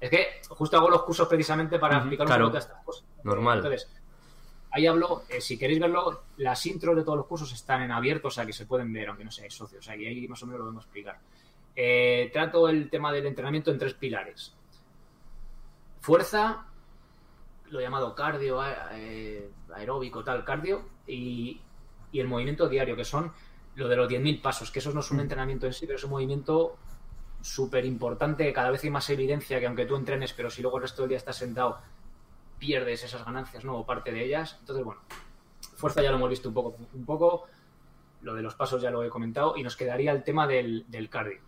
[0.00, 3.04] es que justo hago los cursos precisamente para explicar un poco estas cosas.
[3.24, 3.58] Normal.
[3.58, 3.90] Entonces,
[4.70, 8.28] ahí hablo, eh, si queréis verlo, las intros de todos los cursos están en abierto,
[8.28, 10.40] o sea que se pueden ver, aunque no seáis socios, o sea que ahí más
[10.44, 11.18] o menos lo a explicar.
[12.32, 14.54] Trato el tema del entrenamiento en tres pilares.
[16.00, 16.66] Fuerza,
[17.72, 18.60] lo llamado cardio,
[19.74, 21.60] aeróbico, tal, cardio, y,
[22.12, 23.32] y el movimiento diario, que son
[23.74, 25.20] lo de los 10.000 pasos, que eso no es un mm.
[25.20, 26.76] entrenamiento en sí, pero es un movimiento
[27.40, 30.82] súper importante, cada vez hay más evidencia que aunque tú entrenes, pero si luego el
[30.82, 31.78] resto del día estás sentado,
[32.58, 33.76] pierdes esas ganancias, ¿no?
[33.76, 34.56] O parte de ellas.
[34.60, 35.00] Entonces, bueno,
[35.74, 37.46] fuerza ya lo hemos visto un poco, un poco,
[38.20, 41.08] lo de los pasos ya lo he comentado, y nos quedaría el tema del, del
[41.08, 41.40] cardio.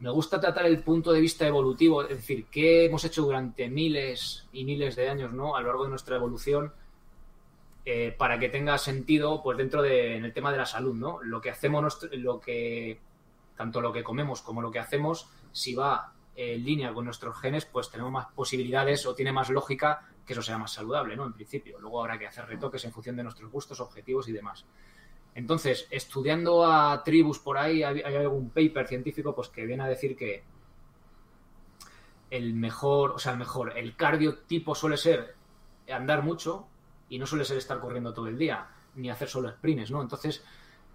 [0.00, 4.46] Me gusta tratar el punto de vista evolutivo, es decir, qué hemos hecho durante miles
[4.52, 5.56] y miles de años, ¿no?
[5.56, 6.72] A lo largo de nuestra evolución,
[7.84, 11.20] eh, para que tenga sentido, pues dentro de en el tema de la salud, ¿no?
[11.22, 13.00] Lo que hacemos, lo que
[13.56, 17.64] tanto lo que comemos como lo que hacemos, si va en línea con nuestros genes,
[17.64, 21.26] pues tenemos más posibilidades o tiene más lógica que eso sea más saludable, ¿no?
[21.26, 21.80] En principio.
[21.80, 24.64] Luego habrá que hacer retoques en función de nuestros gustos, objetivos y demás.
[25.38, 30.16] Entonces, estudiando a tribus por ahí, hay, algún paper científico pues que viene a decir
[30.16, 30.42] que
[32.28, 35.36] el mejor, o sea, el mejor, el cardio tipo suele ser
[35.92, 36.66] andar mucho,
[37.08, 40.02] y no suele ser estar corriendo todo el día, ni hacer solo sprints, ¿no?
[40.02, 40.44] Entonces,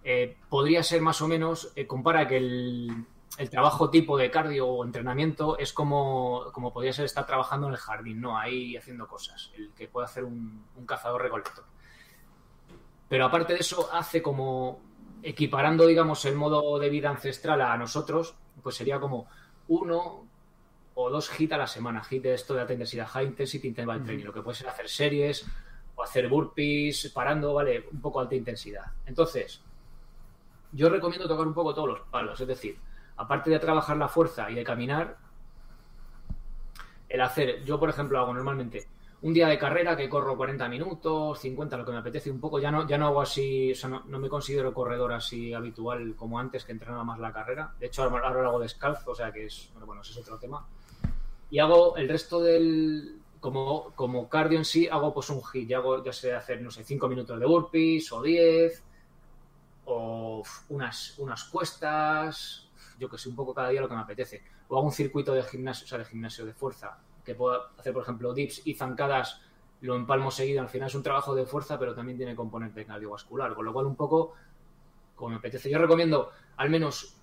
[0.04, 3.06] eh, podría ser más o menos, eh, compara que el,
[3.50, 7.80] trabajo tipo de cardio o entrenamiento es como, como podría ser estar trabajando en el
[7.80, 8.38] jardín, ¿no?
[8.38, 11.64] Ahí haciendo cosas, el que puede hacer un, un cazador recolector.
[13.14, 14.82] Pero aparte de eso, hace como
[15.22, 19.28] equiparando, digamos, el modo de vida ancestral a nosotros, pues sería como
[19.68, 20.26] uno
[20.96, 22.04] o dos hits a la semana.
[22.04, 24.26] Hit de esto de alta intensidad, high intensity interval training.
[24.26, 25.46] Lo que puede ser hacer series
[25.94, 27.86] o hacer burpees parando, ¿vale?
[27.92, 28.86] Un poco alta intensidad.
[29.06, 29.62] Entonces,
[30.72, 32.42] yo recomiendo tocar un poco todos los palos.
[32.42, 32.80] Es decir,
[33.18, 35.18] aparte de trabajar la fuerza y de caminar,
[37.10, 38.88] el hacer, yo por ejemplo hago normalmente
[39.24, 42.60] un día de carrera que corro 40 minutos, 50, lo que me apetece un poco,
[42.60, 46.38] ya no, ya no hago así, o sea, no, me considero corredor así habitual como
[46.38, 47.74] antes, que entrenaba más la carrera.
[47.80, 50.38] De hecho, ahora, lo hago descalzo, o sea que es, bueno, bueno, ese es otro
[50.38, 50.68] tema.
[51.50, 55.78] Y hago el resto del, como, como cardio en sí, hago pues un hit, ya
[55.78, 58.84] hago, ya sé hacer, no sé, 5 minutos de burpees o 10,
[59.86, 62.68] o unas, unas cuestas,
[63.00, 64.44] yo que sé, un poco cada día lo que me apetece.
[64.68, 67.94] O hago un circuito de gimnasio, o sea, de gimnasio de fuerza, que puedo hacer,
[67.94, 69.42] por ejemplo, dips y zancadas,
[69.82, 70.62] lo empalmo seguido.
[70.62, 73.86] Al final es un trabajo de fuerza, pero también tiene componente cardiovascular, con lo cual
[73.86, 74.34] un poco
[75.16, 75.70] como me apetece.
[75.70, 77.18] Yo recomiendo al menos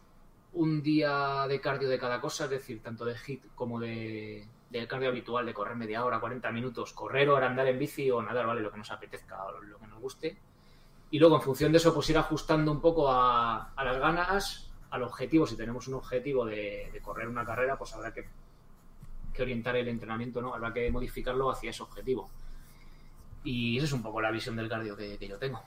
[0.52, 4.46] un día de cardio de cada cosa, es decir, tanto de hit como de,
[4.88, 8.46] cardio habitual, de correr media hora, 40 minutos, correr o andar en bici o nadar,
[8.46, 8.60] ¿vale?
[8.60, 10.38] Lo que nos apetezca o lo que nos guste.
[11.10, 15.02] Y luego, en función de eso, pues ir ajustando un poco a, las ganas, al
[15.02, 15.46] objetivo.
[15.46, 18.28] Si tenemos un objetivo de correr una carrera, pues habrá que
[19.32, 20.54] que orientar el entrenamiento, ¿no?
[20.54, 22.30] Habrá que modificarlo hacia ese objetivo.
[23.44, 25.62] Y esa es un poco la visión del cardio que, yo tengo.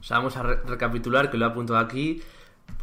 [0.00, 2.22] O sea, vamos a recapitular, que lo he apuntado aquí.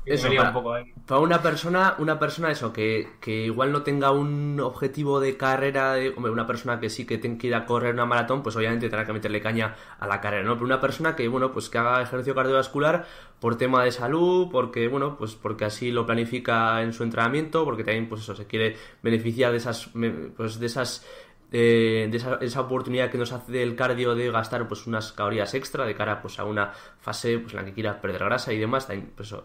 [0.04, 0.74] Eso, para, un poco,
[1.06, 5.94] para, una persona, una persona eso, que, que, igual no tenga un objetivo de carrera,
[5.94, 8.56] de, hombre, una persona que sí que tenga que ir a correr una maratón, pues
[8.56, 10.56] obviamente tendrá que meterle caña a la carrera, ¿no?
[10.56, 13.06] Pero una persona que, bueno, pues que haga ejercicio cardiovascular
[13.40, 17.84] por tema de salud, porque, bueno, pues porque así lo planifica en su entrenamiento, porque
[17.84, 19.92] también, pues eso, se quiere beneficiar de esas,
[20.36, 21.06] pues de esas
[21.52, 25.94] de esa, oportunidad que nos hace el cardio de gastar pues unas calorías extra de
[25.94, 29.36] cara pues a una fase pues, en la que quiera perder grasa y demás, pues,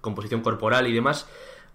[0.00, 1.26] composición corporal y demás.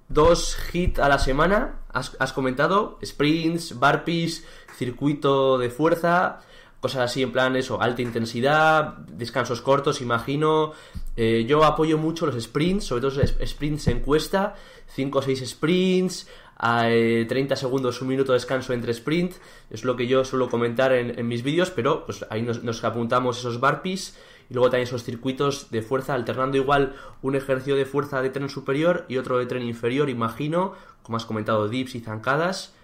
[0.10, 4.44] Dos hits a la semana, has, comentado, sprints, burpees,
[4.76, 6.40] circuito de fuerza,
[6.80, 10.72] cosas así en plan eso, alta intensidad, descansos cortos, imagino.
[11.16, 14.56] Eh, yo apoyo mucho los sprints, sobre todo sprints en cuesta,
[14.96, 16.28] 5 o 6 sprints,
[16.60, 19.36] a 30 segundos, un minuto de descanso entre sprint,
[19.70, 23.62] es lo que yo suelo comentar en, mis vídeos, pero pues ahí nos, apuntamos esos
[23.62, 24.20] burpees
[24.50, 28.50] y luego también esos circuitos de fuerza, alternando igual un ejercicio de fuerza de tren
[28.50, 32.76] superior y otro de tren inferior, imagino, como has comentado, dips y zancadas.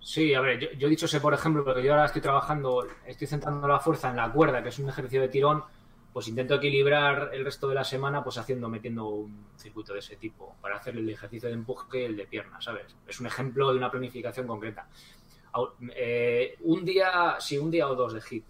[0.00, 2.86] Sí, a ver, yo, yo he dicho sé, por ejemplo, porque yo ahora estoy trabajando,
[3.06, 5.64] estoy centrando la fuerza en la cuerda, que es un ejercicio de tirón,
[6.18, 10.16] pues intento equilibrar el resto de la semana pues haciendo, metiendo un circuito de ese
[10.16, 12.96] tipo para hacer el ejercicio de empuje y el de pierna, ¿sabes?
[13.06, 14.88] Es un ejemplo de una planificación concreta.
[15.94, 18.44] Eh, un día, sí, un día o dos de hit.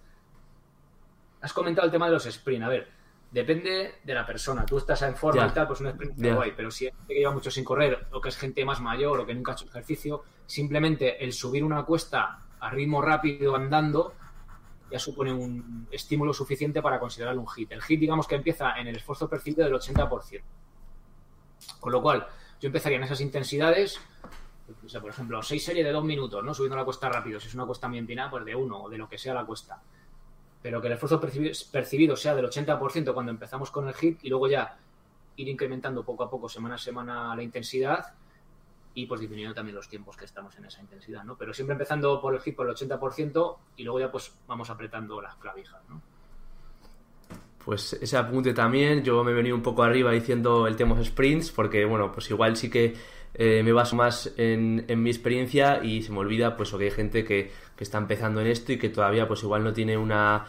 [1.42, 2.88] Has comentado el tema de los sprint, a ver,
[3.30, 4.64] depende de la persona.
[4.64, 6.36] Tú estás en forma y tal, pues un sprint yeah.
[6.36, 8.80] guay, pero si es gente que lleva mucho sin correr o que es gente más
[8.80, 13.54] mayor o que nunca ha hecho ejercicio, simplemente el subir una cuesta a ritmo rápido
[13.54, 14.14] andando
[14.90, 17.72] ya supone un estímulo suficiente para considerarlo un hit.
[17.72, 20.42] El hit, digamos que empieza en el esfuerzo percibido del 80%.
[21.80, 22.26] Con lo cual,
[22.60, 24.00] yo empezaría en esas intensidades,
[25.00, 26.54] por ejemplo, seis series de dos minutos, ¿no?
[26.54, 27.38] Subiendo la cuesta rápido.
[27.40, 29.44] Si es una cuesta muy empinada, pues de uno o de lo que sea la
[29.44, 29.80] cuesta.
[30.62, 34.48] Pero que el esfuerzo percibido sea del 80% cuando empezamos con el hit y luego
[34.48, 34.76] ya
[35.36, 38.12] ir incrementando poco a poco, semana a semana, la intensidad
[38.98, 41.36] y pues disminuyendo también los tiempos que estamos en esa intensidad, ¿no?
[41.38, 45.22] Pero siempre empezando por el hit por el 80% y luego ya pues vamos apretando
[45.22, 46.02] las clavijas, ¿no?
[47.64, 51.52] Pues ese apunte también, yo me he venido un poco arriba diciendo el tema sprints,
[51.52, 52.96] porque bueno, pues igual sí que
[53.34, 57.24] eh, me baso más en, mi experiencia y se me olvida pues que hay gente
[57.24, 60.44] que, que está empezando en esto y que todavía pues igual no tiene una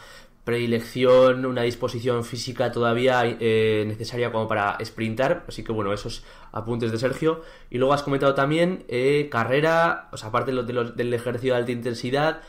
[0.49, 5.45] predilección, una disposición física todavía eh, necesaria como para sprintar.
[5.47, 7.43] Así que bueno, esos apuntes de Sergio.
[7.69, 11.71] Y luego has comentado también eh, carrera, o sea, aparte de del ejercicio de alta
[11.71, 12.41] intensidad,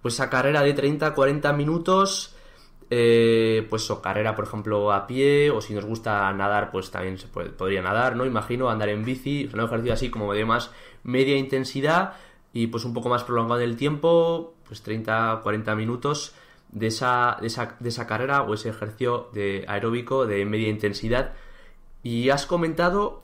[0.00, 2.34] pues esa carrera de 30-40 minutos.
[2.94, 7.18] Eh, pues o carrera, por ejemplo, a pie, o si nos gusta nadar, pues también
[7.18, 8.26] se podría nadar, ¿no?
[8.26, 10.70] Imagino andar en bici, un ejercicio así como de más
[11.02, 12.14] media intensidad
[12.52, 16.34] y pues un poco más prolongado en el tiempo, pues 30-40 minutos
[16.72, 21.32] de esa, de esa, de esa carrera o ese ejercicio de aeróbico de media intensidad.
[22.02, 23.22] Y has comentado,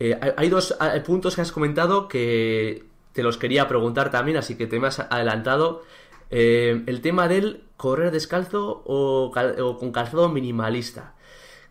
[0.00, 4.66] eh, hay dos puntos que has comentado que te los quería preguntar también, así que
[4.66, 5.82] te me has adelantado.
[6.30, 9.32] Eh, el tema del correr descalzo o,
[9.78, 11.14] con calzado minimalista.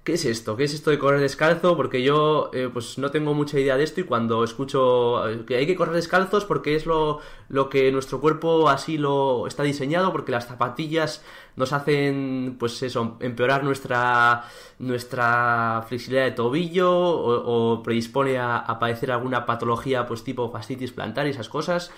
[0.03, 0.57] ¿Qué es esto?
[0.57, 1.77] ¿Qué es esto de correr descalzo?
[1.77, 5.55] Porque yo eh, pues no tengo mucha idea de esto y cuando escucho eh, que
[5.55, 10.11] hay que correr descalzos porque es lo, lo que nuestro cuerpo así lo está diseñado,
[10.11, 11.23] porque las zapatillas
[11.55, 14.43] nos hacen, pues eso, empeorar nuestra,
[14.79, 21.29] nuestra flexibilidad de tobillo o, predispone a, padecer alguna patología pues tipo fascitis plantar y
[21.29, 21.91] esas cosas.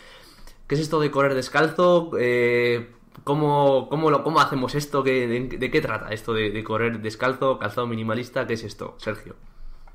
[0.67, 2.11] ¿Qué es esto de correr descalzo?
[2.19, 2.89] Eh,
[3.23, 5.01] ¿Cómo, cómo, lo, cómo hacemos esto?
[5.01, 8.45] de, qué trata esto de, correr descalzo, calzado minimalista?
[8.45, 9.35] ¿Qué es esto, Sergio?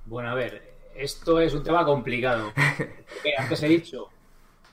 [0.06, 2.52] Bueno, a ver, esto es un tema complicado.
[3.38, 4.08] antes he dicho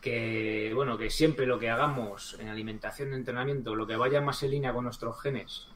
[0.01, 4.41] que, bueno, que siempre lo que hagamos en alimentación de entrenamiento, lo que vaya más
[4.43, 5.67] en línea con nuestros genes,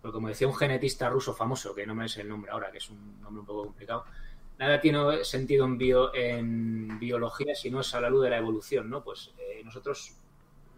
[0.00, 2.78] porque como decía un genetista ruso famoso, que no me es el nombre ahora, que
[2.78, 4.04] es un nombre un poco complicado,
[4.58, 8.38] nada tiene sentido en, bio, en biología si no es a la luz de la
[8.38, 9.02] evolución, ¿no?
[9.02, 10.16] Pues eh, nosotros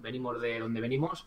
[0.00, 1.26] venimos de donde venimos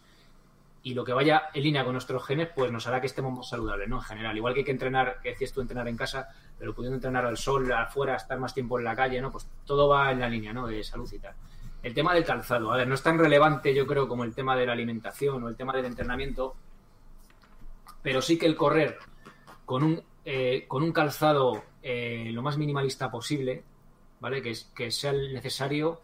[0.81, 3.49] y lo que vaya en línea con nuestros genes, pues nos hará que estemos más
[3.49, 3.97] saludables, ¿no?
[3.97, 6.95] En general, igual que hay que entrenar, que decías tú, entrenar en casa, pero pudiendo
[6.95, 9.31] entrenar al sol, afuera, estar más tiempo en la calle, ¿no?
[9.31, 10.67] Pues todo va en la línea, ¿no?
[10.67, 11.35] De salud y tal.
[11.83, 14.55] El tema del calzado, a ver, no es tan relevante, yo creo, como el tema
[14.55, 16.55] de la alimentación o el tema del entrenamiento,
[18.01, 18.97] pero sí que el correr
[19.65, 23.63] con un, eh, con un calzado eh, lo más minimalista posible,
[24.21, 24.41] ¿vale?
[24.41, 26.01] Que, que sea el necesario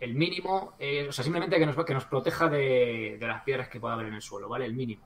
[0.00, 3.80] el mínimo, eh, o sea, simplemente que nos, que nos proteja de, las piedras que
[3.80, 4.66] pueda haber en el suelo, ¿vale?
[4.66, 5.02] El mínimo.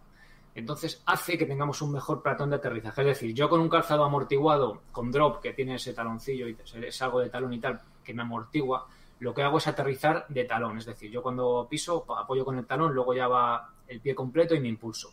[0.55, 3.03] Entonces hace que tengamos un mejor platón de aterrizaje.
[3.03, 7.03] Es decir, yo con un calzado amortiguado, con drop, que tiene ese taloncillo y es
[7.03, 8.89] algo de talón y tal, que me amortigua,
[9.21, 10.79] lo que hago es aterrizar de talón.
[10.79, 14.55] Es decir, yo cuando piso, apoyo con el talón, luego ya va el pie completo
[14.55, 15.11] y me impulso.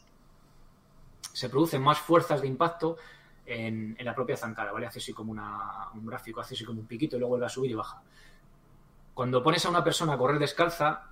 [1.33, 2.97] Se producen más fuerzas de impacto
[3.45, 4.87] en, la propia zancada, ¿vale?
[4.87, 7.71] Hace así como un gráfico, hace así como un piquito y luego vuelve a subir
[7.71, 8.01] y baja.
[9.17, 11.09] Cuando pones a una persona a correr descalza,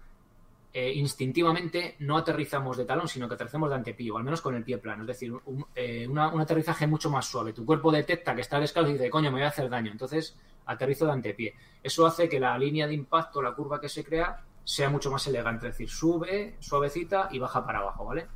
[0.72, 4.63] eh, instintivamente no aterrizamos de talón, sino que aterrizamos de antepío, al menos con el
[4.63, 5.02] pie plano.
[5.02, 7.52] Es decir, un, eh, un aterrizaje mucho más suave.
[7.52, 9.91] Tu cuerpo detecta que está descalzo y dice, coño, me voy a hacer daño.
[9.91, 10.38] Entonces
[10.68, 11.56] aterrizo de antepié.
[11.82, 15.26] Eso hace que la línea de impacto, la curva que se crea, sea mucho más
[15.26, 15.70] elegante.
[15.70, 18.28] Es decir, sube suavecita y baja para abajo, ¿vale?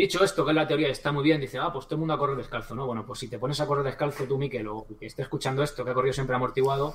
[0.00, 2.14] Dicho esto, que es la teoría está muy bien, dice, ah, pues todo el mundo
[2.14, 2.86] a correr descalzo, ¿no?
[2.86, 5.84] Bueno, pues si te pones a correr descalzo tú, Miquel, o que esté escuchando esto,
[5.84, 6.94] que ha corrido siempre amortiguado,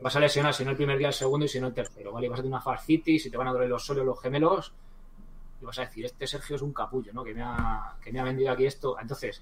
[0.00, 2.10] vas a lesionar, si no el primer día, el segundo y si no el tercero,
[2.10, 2.26] ¿vale?
[2.26, 4.72] Y vas a tener una fascitis y te van a doler los sóleos, los gemelos,
[5.62, 7.22] y vas a decir, este Sergio es un capullo, ¿no?
[7.22, 8.98] Que me ha vendido aquí esto.
[9.00, 9.40] Entonces,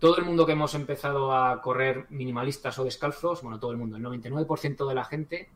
[0.00, 3.98] todo el mundo que hemos empezado a correr minimalistas o descalzos, bueno, todo el mundo,
[3.98, 5.48] el 99% de la gente,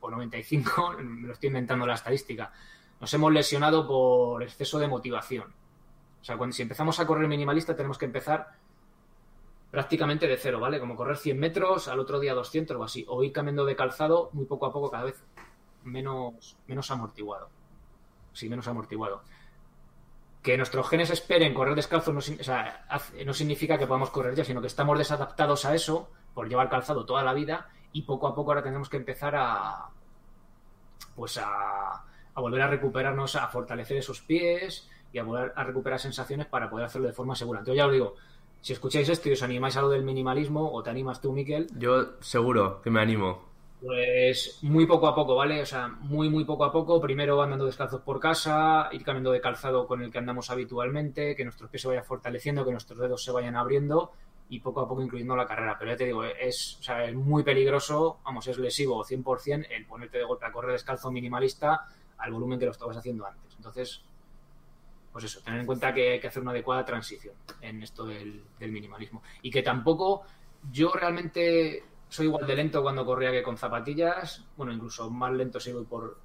[0.00, 2.52] o 95%, me lo estoy inventando la estadística,
[3.00, 5.54] nos hemos lesionado por exceso de motivación.
[6.20, 8.54] O sea, cuando si empezamos a correr minimalista tenemos que empezar
[9.70, 10.80] prácticamente de cero, ¿vale?
[10.80, 14.30] Como correr 100 metros, al otro día 200 o así, o ir cambiando de calzado
[14.32, 15.22] muy poco a poco, cada vez
[15.84, 17.50] menos, menos amortiguado.
[18.32, 19.22] Sí, menos amortiguado.
[20.42, 24.66] Que nuestros genes esperen correr descalzo no, no significa que podamos correr ya, sino que
[24.68, 28.62] estamos desadaptados a eso por llevar calzado toda la vida y poco a poco ahora
[28.62, 29.90] tenemos que empezar a
[31.14, 32.04] pues a,
[32.36, 36.70] a volver a recuperarnos, a fortalecer esos pies y a volver a recuperar sensaciones para
[36.70, 37.60] poder hacerlo de forma segura.
[37.60, 38.14] Entonces ya os digo,
[38.60, 41.66] si escucháis esto y os animáis a lo del minimalismo, o te animas tú, Miquel.
[41.78, 43.46] Yo seguro que me animo.
[43.80, 45.62] Pues muy poco a poco, ¿vale?
[45.62, 47.00] O sea, muy, muy poco a poco.
[47.00, 51.44] Primero andando descalzos por casa, ir cambiando de calzado con el que andamos habitualmente, que
[51.44, 54.12] nuestros pies se vayan fortaleciendo, que nuestros dedos se vayan abriendo
[54.50, 55.76] y poco a poco incluyendo la carrera.
[55.78, 59.86] Pero ya te digo, es, o sea, es muy peligroso, vamos, es lesivo 100% el
[59.86, 61.86] ponerte de golpe a correr descalzo minimalista
[62.18, 63.54] al volumen que lo estabas haciendo antes.
[63.56, 64.02] Entonces,
[65.12, 68.44] pues eso, tener en cuenta que hay que hacer una adecuada transición en esto del,
[68.60, 69.22] minimalismo.
[69.42, 70.24] Y que tampoco
[70.70, 74.44] yo realmente soy igual de lento cuando corría que con zapatillas.
[74.56, 76.18] Bueno, incluso más lento si voy por,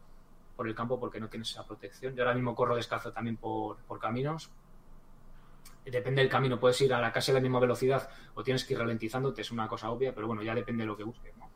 [0.55, 2.15] por el campo porque no tienes esa protección.
[2.15, 4.51] Yo ahora mismo corro descalzo también por, por caminos.
[5.85, 8.73] Depende del camino, puedes ir a la casi a la misma velocidad o tienes que
[8.73, 11.35] ir ralentizándote, es una cosa obvia, pero bueno, ya depende de lo que busques.
[11.37, 11.49] ¿no?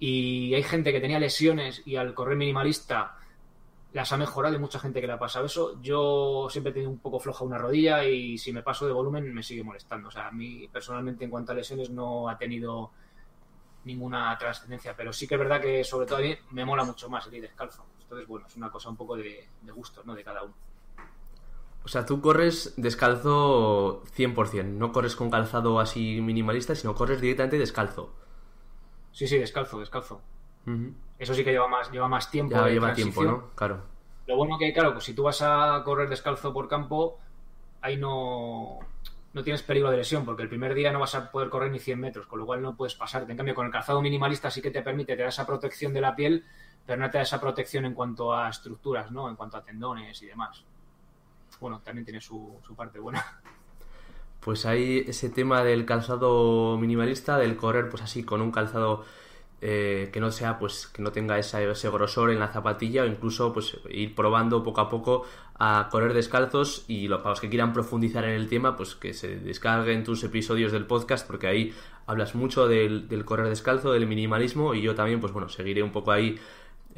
[0.00, 3.18] Y hay gente que tenía lesiones y al correr minimalista
[3.92, 5.80] las ha mejorado y mucha gente que le ha pasado eso.
[5.82, 9.32] Yo siempre he tenido un poco floja una rodilla y si me paso de volumen
[9.32, 10.08] me sigue molestando.
[10.08, 12.92] O sea, a mí personalmente en cuanto a lesiones no ha tenido
[13.84, 17.10] ninguna trascendencia, pero sí que es verdad que sobre todo a mí me mola mucho
[17.10, 17.84] más el ir descalzo.
[18.00, 20.14] Entonces, bueno, es una cosa un poco de, de gusto, ¿no?
[20.14, 20.54] De cada uno.
[21.84, 27.58] O sea, tú corres descalzo 100%, no corres con calzado así minimalista, sino corres directamente
[27.58, 28.14] descalzo.
[29.12, 30.20] Sí, sí, descalzo, descalzo.
[31.18, 32.54] Eso sí que lleva más, lleva más tiempo.
[32.54, 33.50] Ya lleva tiempo, ¿no?
[33.54, 33.82] Claro.
[34.26, 37.18] Lo bueno que, claro, pues si tú vas a correr descalzo por campo,
[37.80, 38.78] ahí no,
[39.32, 41.78] no tienes peligro de lesión, porque el primer día no vas a poder correr ni
[41.78, 43.32] 100 metros, con lo cual no puedes pasarte.
[43.32, 46.00] En cambio, con el calzado minimalista sí que te permite, te da esa protección de
[46.00, 46.44] la piel,
[46.86, 49.28] pero no te da esa protección en cuanto a estructuras, ¿no?
[49.28, 50.64] En cuanto a tendones y demás.
[51.60, 53.42] bueno, también tiene su, su parte buena.
[54.40, 59.04] Pues hay ese tema del calzado minimalista, del correr pues así con un calzado
[59.62, 63.52] eh, que no sea pues que no tenga ese grosor en la zapatilla o incluso
[63.52, 65.26] pues ir probando poco a poco
[65.58, 69.12] a correr descalzos y lo, para los que quieran profundizar en el tema pues que
[69.12, 71.74] se descarguen tus episodios del podcast porque ahí
[72.06, 75.92] hablas mucho del, del correr descalzo del minimalismo y yo también pues bueno seguiré un
[75.92, 76.38] poco ahí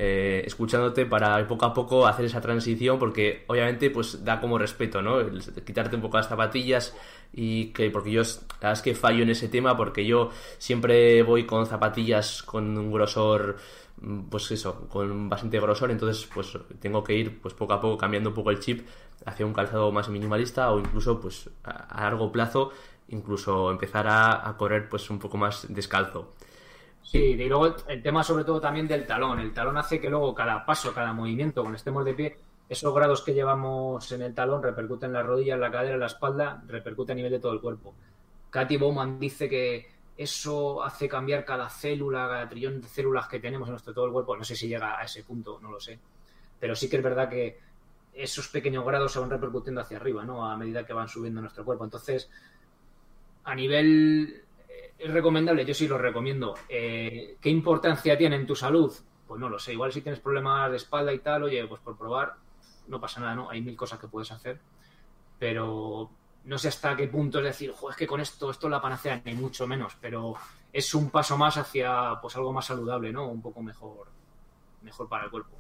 [0.04, 5.00] eh, escuchándote para poco a poco hacer esa transición porque obviamente pues da como respeto,
[5.00, 5.18] ¿no?
[5.64, 6.92] quitarte un poco las zapatillas
[7.32, 11.22] y que porque yo la verdad es que fallo en ese tema porque yo siempre
[11.22, 13.58] voy con zapatillas con un grosor
[14.28, 18.30] pues eso, con bastante grosor, entonces pues tengo que ir pues poco a poco cambiando
[18.30, 18.84] un poco el chip
[19.24, 22.72] hacia un calzado más minimalista o incluso pues a, largo plazo
[23.06, 26.32] incluso empezar a, a correr pues un poco más descalzo.
[27.02, 29.40] Sí, y luego el tema sobre todo también del talón.
[29.40, 32.38] El talón hace que luego cada paso, cada movimiento, cuando estemos de pie,
[32.68, 36.00] esos grados que llevamos en el talón repercuten en la rodilla, en la cadera, en
[36.00, 37.94] la espalda, repercute a nivel de todo el cuerpo.
[38.50, 43.68] Katy Bowman dice que eso hace cambiar cada célula, cada trillón de células que tenemos
[43.68, 44.36] en nuestro todo el cuerpo.
[44.36, 45.98] No sé si llega a ese punto, no lo sé.
[46.60, 47.58] Pero sí que es verdad que
[48.14, 50.46] esos pequeños grados se van repercutiendo hacia arriba, ¿no?
[50.46, 51.84] A medida que van subiendo nuestro cuerpo.
[51.84, 52.30] Entonces,
[53.44, 54.41] a nivel
[55.02, 56.54] es recomendable, yo sí lo recomiendo.
[56.68, 58.92] Eh, ¿Qué importancia tiene en tu salud?
[59.26, 59.72] Pues no lo sé.
[59.72, 62.36] Igual si tienes problemas de espalda y tal, oye, pues por probar,
[62.86, 63.50] no pasa nada, ¿no?
[63.50, 64.60] Hay mil cosas que puedes hacer.
[65.40, 66.08] Pero
[66.44, 69.20] no sé hasta qué punto es decir, es que con esto, esto es la panacea,
[69.24, 69.96] ni mucho menos.
[70.00, 70.34] Pero
[70.72, 73.26] es un paso más hacia pues algo más saludable, ¿no?
[73.26, 74.06] Un poco mejor,
[74.82, 75.56] mejor para el cuerpo.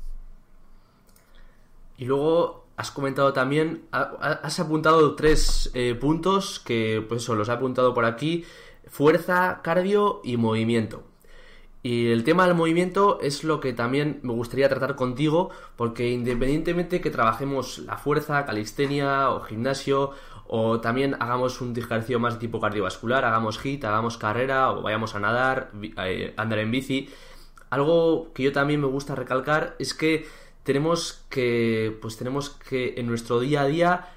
[1.98, 7.52] Y luego has comentado también, has apuntado tres eh, puntos que, pues eso, los he
[7.52, 8.44] apuntado por aquí
[8.92, 11.02] fuerza, cardio y movimiento.
[11.82, 17.00] Y el tema del movimiento es lo que también me gustaría tratar contigo, porque independientemente
[17.00, 20.10] que trabajemos la fuerza, calistenia o gimnasio,
[20.46, 25.14] o también hagamos un ejercicio más de tipo cardiovascular, hagamos hit, hagamos carrera, o vayamos
[25.14, 27.08] a nadar, eh, andar en bici,
[27.70, 30.26] algo que yo también me gusta recalcar es que
[30.64, 34.08] tenemos que, pues tenemos que en nuestro día a día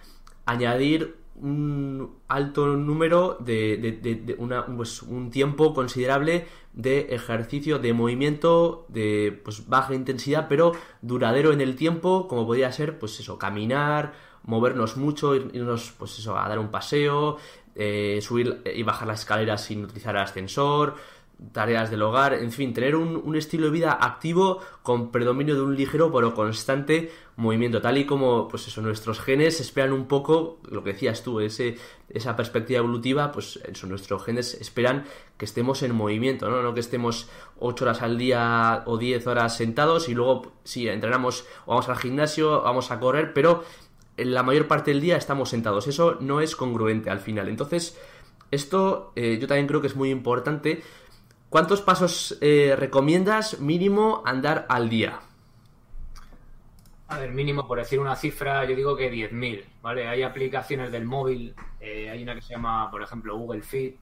[0.45, 4.36] añadir un alto número de, de,
[4.76, 11.62] pues, un tiempo considerable de ejercicio de movimiento de pues, baja intensidad pero duradero en
[11.62, 14.14] el tiempo como podría ser pues eso caminar
[14.44, 17.38] movernos mucho irnos pues eso a dar un paseo
[17.76, 20.96] eh, subir y bajar las escaleras sin utilizar ascensor
[21.52, 25.76] tareas del hogar, en fin, tener un, estilo de vida activo con predominio de un
[25.76, 30.84] ligero pero constante movimiento, tal y como pues eso, nuestros genes esperan un poco, lo
[30.84, 31.78] que decías tú, ese,
[32.10, 35.04] esa perspectiva evolutiva, pues eso, nuestros genes esperan
[35.38, 36.62] que estemos en movimiento, ¿no?
[36.62, 37.30] No que estemos
[37.60, 41.98] 8 horas al día o 10 horas sentados y luego sí, entrenamos o vamos al
[41.98, 43.66] gimnasio, vamos a correr, pero
[44.18, 45.88] en la mayor parte del día estamos sentados.
[45.88, 47.50] Eso no es congruente al final.
[47.50, 47.98] Entonces,
[48.52, 50.82] esto eh, yo también creo que es muy importante
[51.56, 55.22] ¿Cuántos pasos eh, recomiendas mínimo andar al día?
[57.08, 60.06] A ver, mínimo, por decir una cifra, yo digo que 10.000, ¿vale?
[60.06, 63.95] Hay aplicaciones del móvil, eh, hay una que se llama, por ejemplo, Google Fit,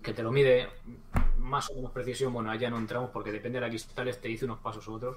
[0.00, 0.68] que te lo mide
[1.38, 2.32] más o menos precisión.
[2.32, 5.16] Bueno, allá no entramos porque depende de la cristales, te dice unos pasos u otros.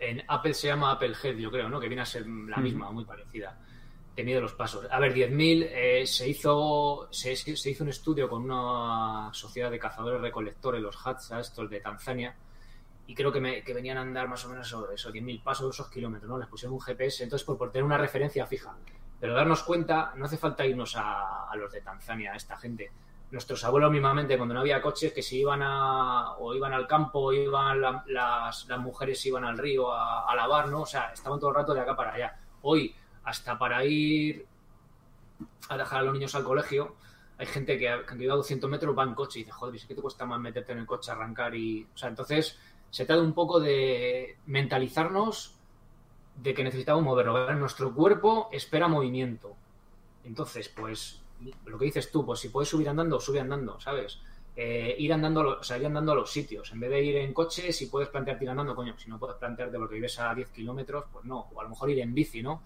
[0.00, 1.78] En Apple se llama Apple Head, yo creo, ¿no?
[1.78, 3.56] Que viene a ser la misma, muy parecida
[4.14, 4.86] tenido los pasos.
[4.90, 10.20] A ver, 10.000 eh, se, hizo, se, hizo un estudio con una sociedad de cazadores
[10.20, 12.34] recolectores, los Hatsa, estos de Tanzania,
[13.06, 15.90] y creo que, me, que venían a andar más o menos esos 10.000 pasos, esos
[15.90, 16.38] kilómetros, ¿no?
[16.38, 18.74] Les pusieron un GPS, entonces por, tener una referencia fija.
[19.20, 22.90] Pero darnos cuenta, no hace falta irnos a, los de Tanzania, a esta gente.
[23.30, 27.32] Nuestros abuelos mismamente, cuando no había coches, que si iban a, o iban al campo,
[27.32, 30.82] iban las, las mujeres iban al río a, a lavar, ¿no?
[30.82, 32.38] O sea, estaban todo el rato de acá para allá.
[32.62, 32.94] Hoy
[33.24, 34.46] hasta para ir
[35.68, 36.94] a dejar a los niños al colegio,
[37.36, 40.02] hay gente que, que 200 metros va en coche y dice, joder, ¿es que te
[40.02, 41.86] cuesta más meterte en el coche, arrancar y...
[41.94, 42.58] O sea, entonces
[42.90, 45.56] se trata un poco de mentalizarnos
[46.36, 47.52] de que necesitamos moverlo.
[47.54, 49.56] Nuestro cuerpo espera movimiento.
[50.24, 51.20] Entonces, pues,
[51.66, 54.20] lo que dices tú, pues si puedes subir andando, sube andando, ¿sabes?
[54.56, 56.70] Eh, ir andando, o sea, ir andando a los sitios.
[56.72, 59.36] En vez de ir en coche, si puedes plantearte ir andando, coño, si no puedes
[59.36, 61.48] plantearte porque vives a 10 kilómetros, pues no.
[61.52, 62.62] O a lo mejor ir en bici, ¿no?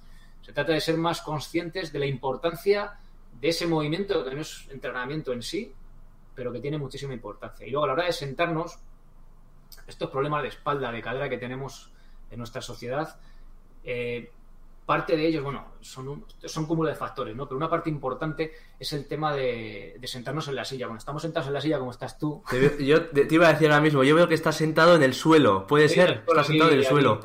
[0.49, 2.94] Se trata de ser más conscientes de la importancia
[3.38, 5.74] de ese movimiento, que no es entrenamiento en sí,
[6.34, 7.66] pero que tiene muchísima importancia.
[7.66, 8.78] Y luego a la hora de sentarnos,
[9.86, 11.92] estos problemas de espalda, de cadera que tenemos
[12.30, 13.20] en nuestra sociedad,
[13.84, 14.32] eh,
[14.86, 17.46] parte de ellos, bueno, son un, son cúmulo de factores, ¿no?
[17.46, 20.86] Pero una parte importante es el tema de, sentarnos en la silla.
[20.86, 22.42] Cuando estamos sentados en la silla, como estás tú.
[22.80, 25.66] yo te, iba a decir ahora mismo, yo veo que estás sentado en el suelo.
[25.66, 26.24] ¿Puede ser?
[26.26, 27.20] Estás sentado en el suelo.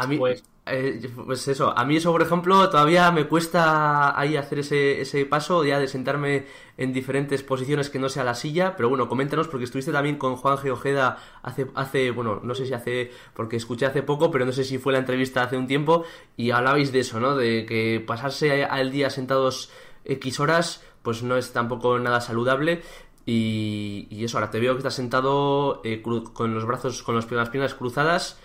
[0.00, 4.36] A mí, pues, eh, pues eso, a mí eso, por ejemplo, todavía me cuesta ahí
[4.36, 6.46] hacer ese, ese paso ya de sentarme
[6.76, 10.36] en diferentes posiciones que no sea la silla, pero bueno, coméntanos porque estuviste también con
[10.36, 14.52] Juan Geojeda hace, hace, bueno, no sé si hace, porque escuché hace poco, pero no
[14.52, 16.04] sé si fue la entrevista hace un tiempo
[16.36, 17.34] y hablabais de eso, ¿no?
[17.34, 19.70] De que pasarse al día sentados
[20.04, 22.82] X horas, pues no es tampoco nada saludable.
[23.26, 27.26] Y, y eso, ahora te veo que estás sentado eh, con los brazos, con las
[27.26, 28.38] piernas cruzadas.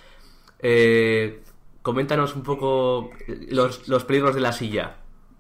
[0.63, 1.43] Eh,
[1.81, 3.11] coméntanos un poco
[3.49, 4.95] los, los peligros de la silla.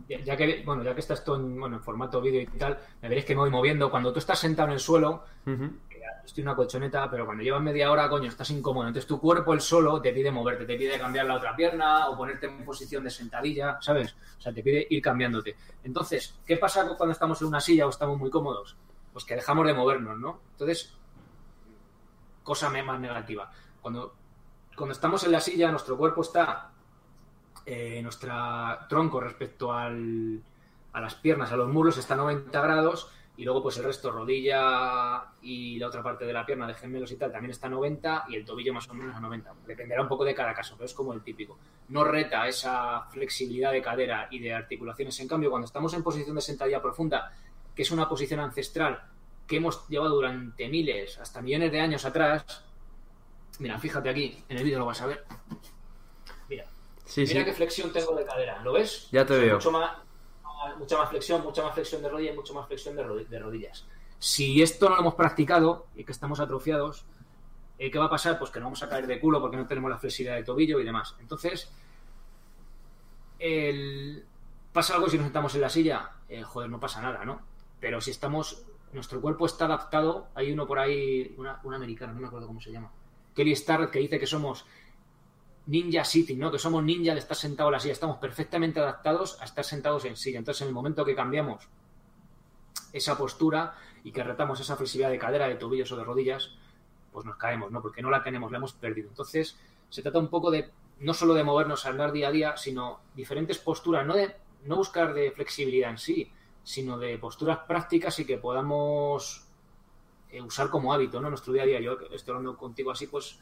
[0.07, 3.07] Ya que, bueno, ya que estás todo en, bueno, en formato vídeo y tal, me
[3.07, 3.89] veréis que me voy moviendo.
[3.89, 5.23] Cuando tú estás sentado en el suelo,
[6.25, 8.87] estoy en una colchoneta, pero cuando llevas media hora, coño, estás incómodo.
[8.87, 12.17] Entonces tu cuerpo, el solo, te pide moverte, te pide cambiar la otra pierna o
[12.17, 14.13] ponerte en posición de sentadilla, ¿sabes?
[14.37, 15.55] O sea, te pide ir cambiándote.
[15.83, 18.75] Entonces, ¿qué pasa cuando estamos en una silla o estamos muy cómodos?
[19.13, 20.41] Pues que dejamos de movernos, ¿no?
[20.51, 20.93] Entonces,
[22.43, 23.49] cosa más negativa.
[23.81, 24.15] Cuando
[24.75, 26.71] cuando estamos en la silla, nuestro cuerpo está,
[27.65, 28.33] eh, nuestro
[28.89, 30.41] tronco respecto al,
[30.93, 34.11] a las piernas, a los muslos, está a 90 grados y luego pues el resto,
[34.11, 37.71] rodilla y la otra parte de la pierna de gemelos y tal, también está a
[37.71, 39.53] 90 y el tobillo más o menos a 90.
[39.65, 41.57] Dependerá un poco de cada caso, pero es como el típico.
[41.89, 45.19] No reta esa flexibilidad de cadera y de articulaciones.
[45.19, 47.33] En cambio, cuando estamos en posición de sentadilla profunda,
[47.75, 49.01] que es una posición ancestral
[49.47, 52.63] que hemos llevado durante miles, hasta millones de años atrás,
[53.59, 55.25] Mira, fíjate aquí, en el vídeo lo vas a ver.
[56.49, 56.65] Mira,
[57.15, 59.09] mira qué flexión tengo de cadera, ¿lo ves?
[59.11, 59.55] Ya te veo.
[59.55, 59.91] Mucho más,
[60.77, 63.85] mucha más flexión, mucha más flexión de rodillas y mucha más flexión de, rodillas.
[64.17, 67.05] Si esto no lo hemos practicado y que estamos atrofiados,
[67.77, 68.39] eh, ¿qué va a pasar?
[68.39, 70.79] Pues que no vamos a caer de culo porque no tenemos la flexibilidad de tobillo
[70.79, 71.15] y demás.
[71.19, 71.71] Entonces,
[74.71, 76.11] ¿pasa algo si nos sentamos en la silla?
[76.27, 77.41] Eh, joder, no pasa nada, ¿no?
[77.79, 82.21] Pero si estamos, nuestro cuerpo está adaptado, hay uno por ahí, una, una americana, no
[82.21, 82.89] me acuerdo cómo se llama
[83.35, 84.65] Kelly Starrett que dice que somos
[85.65, 86.51] ninja sitting, ¿no?
[86.51, 87.93] Que somos ninja de estar sentado en la silla.
[87.93, 90.39] Estamos perfectamente adaptados a estar sentados en silla.
[90.39, 91.67] Entonces, en el momento que cambiamos
[92.91, 96.51] esa postura y que retamos esa flexibilidad de cadera, de tobillos o de rodillas,
[97.11, 97.81] pues nos caemos, ¿no?
[97.81, 99.09] Porque no la tenemos, la hemos perdido.
[99.09, 99.57] Entonces,
[99.89, 102.99] se trata un poco de no solo de movernos a andar día a día, sino
[103.15, 106.31] diferentes posturas, no de no buscar de flexibilidad en sí,
[106.63, 109.42] sino de posturas prácticas y que podamos
[110.33, 111.29] eh, usar como hábito, ¿no?
[111.29, 111.79] Nuestro día a día.
[111.79, 113.39] Yo estoy hablando contigo así, pues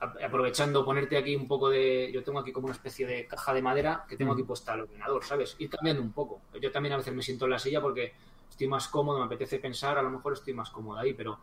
[0.00, 2.10] aprovechando ponerte aquí un poco de.
[2.12, 4.82] Yo tengo aquí como una especie de caja de madera que tengo aquí puesta al
[4.82, 5.54] ordenador, ¿sabes?
[5.60, 6.40] Ir cambiando un poco.
[6.60, 8.12] Yo también a veces me siento en la silla porque
[8.50, 11.38] estoy más cómodo, me apetece pensar, a lo mejor estoy más cómodo ahí, pero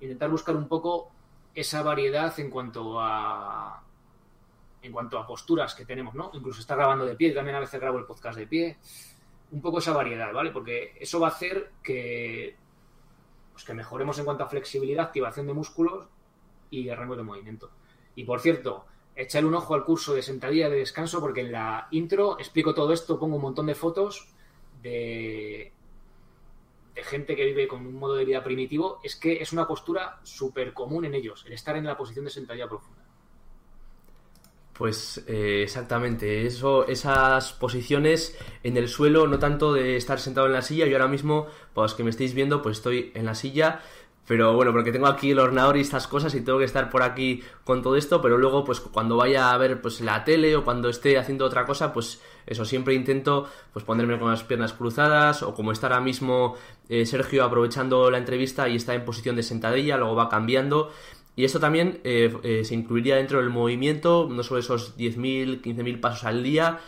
[0.00, 1.10] intentar buscar un poco
[1.54, 3.82] esa variedad en cuanto a
[4.82, 6.30] en cuanto a posturas que tenemos, ¿no?
[6.34, 8.76] Incluso estar grabando de pie, también a veces grabo el podcast de pie,
[9.50, 10.50] un poco esa variedad, ¿vale?
[10.50, 12.54] Porque eso va a hacer que
[13.56, 16.04] pues que mejoremos en cuanto a flexibilidad, activación de músculos
[16.68, 17.70] y rango de movimiento.
[18.14, 18.84] Y por cierto,
[19.14, 22.92] echar un ojo al curso de sentadilla de descanso porque en la intro explico todo
[22.92, 24.28] esto, pongo un montón de fotos
[24.82, 25.72] de,
[26.94, 29.00] de gente que vive con un modo de vida primitivo.
[29.02, 32.32] Es que es una postura súper común en ellos, el estar en la posición de
[32.32, 33.05] sentadilla profunda.
[34.76, 40.52] Pues eh, exactamente, eso, esas posiciones en el suelo, no tanto de estar sentado en
[40.52, 43.80] la silla, yo ahora mismo, pues que me estéis viendo, pues estoy en la silla,
[44.26, 47.02] pero bueno, porque tengo aquí el ordenador y estas cosas y tengo que estar por
[47.02, 50.64] aquí con todo esto, pero luego pues cuando vaya a ver pues la tele o
[50.64, 55.42] cuando esté haciendo otra cosa, pues eso, siempre intento pues ponerme con las piernas cruzadas
[55.42, 56.56] o como está ahora mismo
[56.88, 60.90] eh, Sergio aprovechando la entrevista y está en posición de sentadilla, luego va cambiando
[61.36, 66.00] y esto también eh, eh, se incluiría dentro del movimiento, no solo esos 10.000, 15.000
[66.00, 66.78] pasos al día,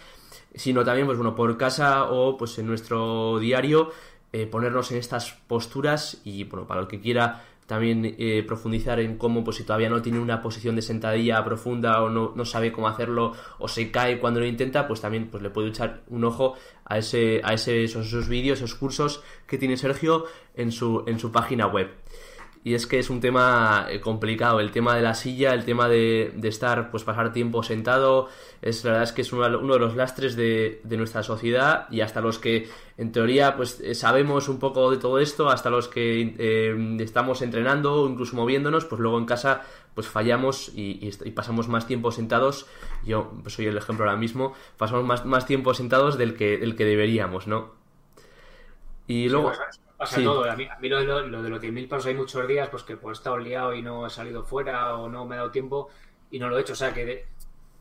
[0.54, 3.92] sino también, pues bueno, por casa o pues en nuestro diario,
[4.32, 9.44] eh, ponernos en estas posturas y, bueno, para el que quiera también profundizar en cómo,
[9.44, 12.88] pues si todavía no tiene una posición de sentadilla profunda o no, no, sabe cómo
[12.88, 16.54] hacerlo o se cae cuando lo intenta, pues también pues le puede echar un ojo
[16.86, 20.24] a ese, a esos, esos vídeos, esos cursos que tiene Sergio
[20.54, 21.90] en su, en su página web
[22.64, 25.88] y es que es un tema eh, complicado, el tema de la silla, el tema
[25.88, 28.28] de, estar, pues pasar tiempo sentado,
[28.62, 31.86] es la verdad es que es uno, de los lastres de, nuestra sociedad.
[31.90, 35.70] Y hasta los que en teoría pues eh, sabemos un poco de todo esto, hasta
[35.70, 39.62] los que eh, estamos entrenando o incluso moviéndonos, pues luego en casa
[39.94, 42.66] pues fallamos y, pasamos más tiempo sentados,
[43.04, 46.76] yo pues soy el ejemplo ahora mismo, pasamos más, más tiempo sentados del que, del
[46.76, 47.72] que deberíamos, ¿no?
[49.08, 49.52] Y luego...
[49.98, 50.48] Pasa todo.
[50.48, 53.18] A mí, lo, de lo, de los 10.000 pasos hay muchos días pues que pues,
[53.18, 55.88] he estado liado y no he salido fuera o no me he dado tiempo
[56.30, 56.74] y no lo he hecho.
[56.74, 57.26] O sea que de,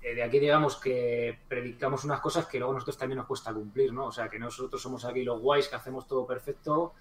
[0.02, 4.08] eh, aquí digamos que predicamos unas cosas que luego nosotros también nos cuesta cumplir, ¿no?
[4.08, 6.94] O sea que nosotros somos aquí los guays que hacemos todo perfecto,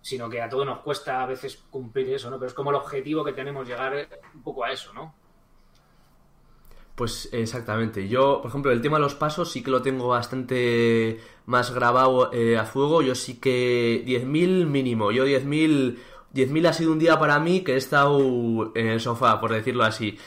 [0.00, 2.38] sino que a todos nos cuesta a veces cumplir eso, ¿no?
[2.38, 5.12] Pero es como el objetivo que tenemos, llegar un poco a eso, ¿no?
[6.96, 8.08] Pues exactamente.
[8.08, 12.32] Yo, por ejemplo, el tema de los pasos sí que lo tengo bastante más grabado
[12.32, 13.02] eh, a fuego.
[13.02, 15.12] Yo sí que 10.000 mínimo.
[15.12, 15.98] Yo 10.000...
[16.34, 19.84] 10.000 ha sido un día para mí que he estado en el sofá, por decirlo
[19.84, 20.18] así.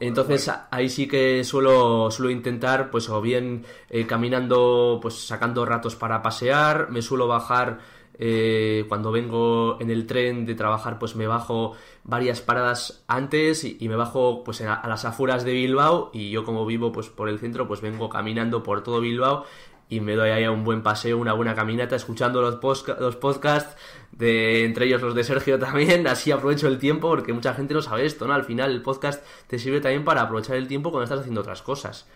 [0.00, 5.94] Entonces ahí sí que suelo, suelo intentar, pues o bien eh, caminando, pues sacando ratos
[5.94, 7.78] para pasear, me suelo bajar
[8.18, 13.88] eh, cuando vengo en el tren de trabajar, pues me bajo varias paradas antes y,
[13.88, 17.38] me bajo pues a, las afueras de Bilbao y yo como vivo pues por el
[17.38, 19.44] centro, pues vengo caminando por todo Bilbao
[19.88, 22.58] y me doy ahí un buen paseo, una buena caminata, escuchando los,
[22.98, 23.76] los podcasts,
[24.10, 27.82] de, entre ellos los de Sergio también, así aprovecho el tiempo, porque mucha gente no
[27.82, 28.32] sabe esto, ¿no?
[28.32, 31.60] Al final el podcast te sirve también para aprovechar el tiempo cuando estás haciendo otras
[31.60, 32.08] cosas.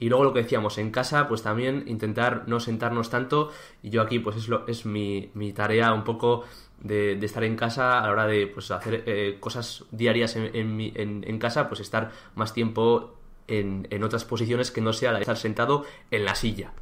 [0.00, 3.50] Y luego lo que decíamos, en casa, pues también intentar no sentarnos tanto.
[3.82, 6.44] Y yo aquí, pues es, lo, es mi, tarea un poco
[6.80, 11.24] de, estar en casa a la hora de pues, hacer eh, cosas diarias en, en,
[11.24, 15.22] en, casa, pues estar más tiempo en, en otras posiciones que no sea la de
[15.22, 16.72] estar sentado en la silla.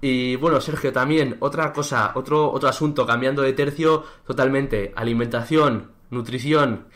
[0.00, 6.86] Y bueno, Sergio, también otra cosa, otro, otro asunto, cambiando de tercio totalmente, alimentación, nutrición,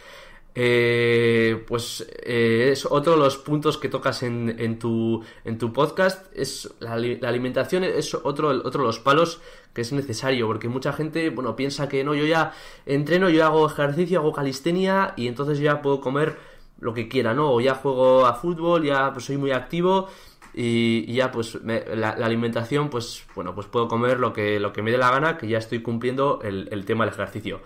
[0.54, 5.72] eh, pues eh, es otro de los puntos que tocas en, en, tu, en tu
[5.72, 9.40] podcast, es la, alimentación es otro, otro de los palos
[9.72, 12.52] que es necesario, porque mucha gente, bueno, piensa que no, yo ya
[12.84, 16.36] entreno, yo hago ejercicio, hago calistenia y entonces ya puedo comer
[16.80, 17.52] lo que quiera, ¿no?
[17.52, 20.08] O ya juego a fútbol, ya pues soy muy activo
[20.54, 24.90] y, ya pues la, alimentación pues bueno pues puedo comer lo que, lo que me
[24.90, 27.62] dé la gana que ya estoy cumpliendo el, tema del ejercicio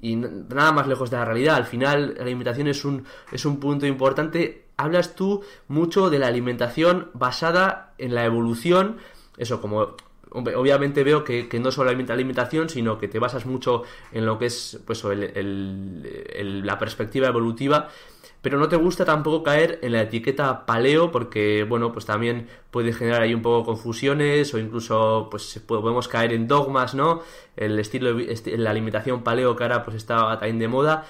[0.00, 1.56] y nada más lejos de la realidad.
[1.56, 4.66] Al final la alimentación es un, es un punto importante.
[4.76, 8.98] Hablas tú mucho de la alimentación basada en la evolución.
[9.36, 9.96] Eso como
[10.32, 14.46] obviamente veo que, no solo la alimentación, sino que te basas mucho en lo que
[14.46, 17.88] es pues, la perspectiva evolutiva
[18.42, 22.92] pero no te gusta tampoco caer en la etiqueta paleo porque, bueno, pues también puede
[22.92, 27.22] generar ahí un poco confusiones o incluso pues podemos caer en dogmas, ¿no?
[27.56, 28.16] El estilo,
[28.56, 31.06] la alimentación paleo que ahora pues está también de moda.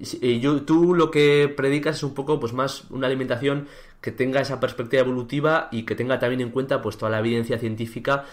[0.00, 3.66] Y tú lo que predicas es un poco pues más una alimentación
[4.00, 7.58] que tenga esa perspectiva evolutiva y que tenga también en cuenta pues toda la evidencia
[7.58, 8.24] científica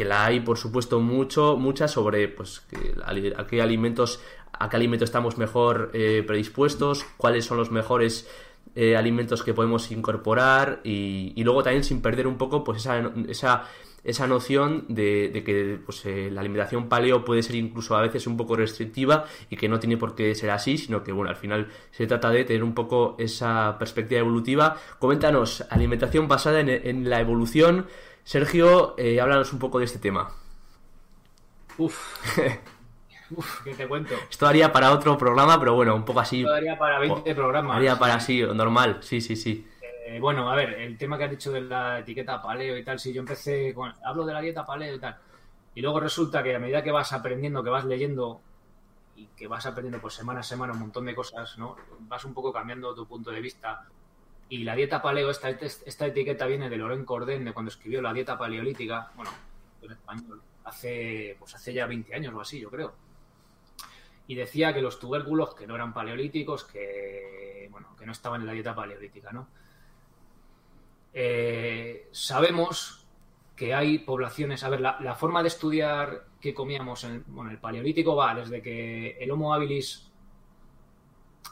[0.00, 2.62] que la hay por supuesto mucho mucha sobre pues
[3.04, 4.18] a qué alimentos
[4.58, 8.26] a qué alimento estamos mejor eh, predispuestos, cuáles son los mejores
[8.74, 13.64] eh, alimentos que podemos incorporar y, luego también sin perder un poco pues esa, esa,
[14.04, 18.36] esa noción de, que pues, eh, la alimentación paleo puede ser incluso a veces un
[18.36, 21.68] poco restrictiva y que no tiene por qué ser así, sino que bueno, al final
[21.90, 24.76] se trata de tener un poco esa perspectiva evolutiva.
[24.98, 27.86] Coméntanos, alimentación basada en, la evolución.
[28.24, 30.30] Sergio, háblanos un poco de este tema.
[31.78, 32.36] Uf.
[33.30, 34.14] Uf, ¿qué te cuento?
[34.28, 36.40] Esto haría para otro programa, pero bueno, un poco así.
[36.40, 37.76] Esto haría para 20 programas.
[37.76, 39.66] Haría para así, normal, sí, sí, sí.
[40.06, 42.98] Eh, bueno, a ver, el tema que has dicho de la etiqueta paleo y tal,
[42.98, 43.94] si yo empecé con.
[44.04, 45.16] Hablo de la dieta paleo y tal.
[45.74, 48.40] Y luego resulta que a medida que vas aprendiendo, que vas leyendo
[49.14, 51.76] y que vas aprendiendo pues semana a semana un montón de cosas, ¿no?
[52.00, 53.86] Vas un poco cambiando tu punto de vista.
[54.50, 58.12] Y la dieta paleo, esta, esta etiqueta viene de Loren Corden, de cuando escribió la
[58.12, 59.30] dieta paleolítica, bueno,
[59.80, 62.92] en español, hace, pues hace ya 20 años o así, yo creo
[64.30, 68.46] y decía que los tubérculos que no eran paleolíticos, que bueno, que no estaban en
[68.46, 69.48] la dieta paleolítica, ¿no?
[71.12, 73.08] Eh, sabemos
[73.56, 78.14] que hay poblaciones, a ver, la, forma de estudiar que comíamos en bueno, el paleolítico
[78.14, 80.09] va desde que el Homo habilis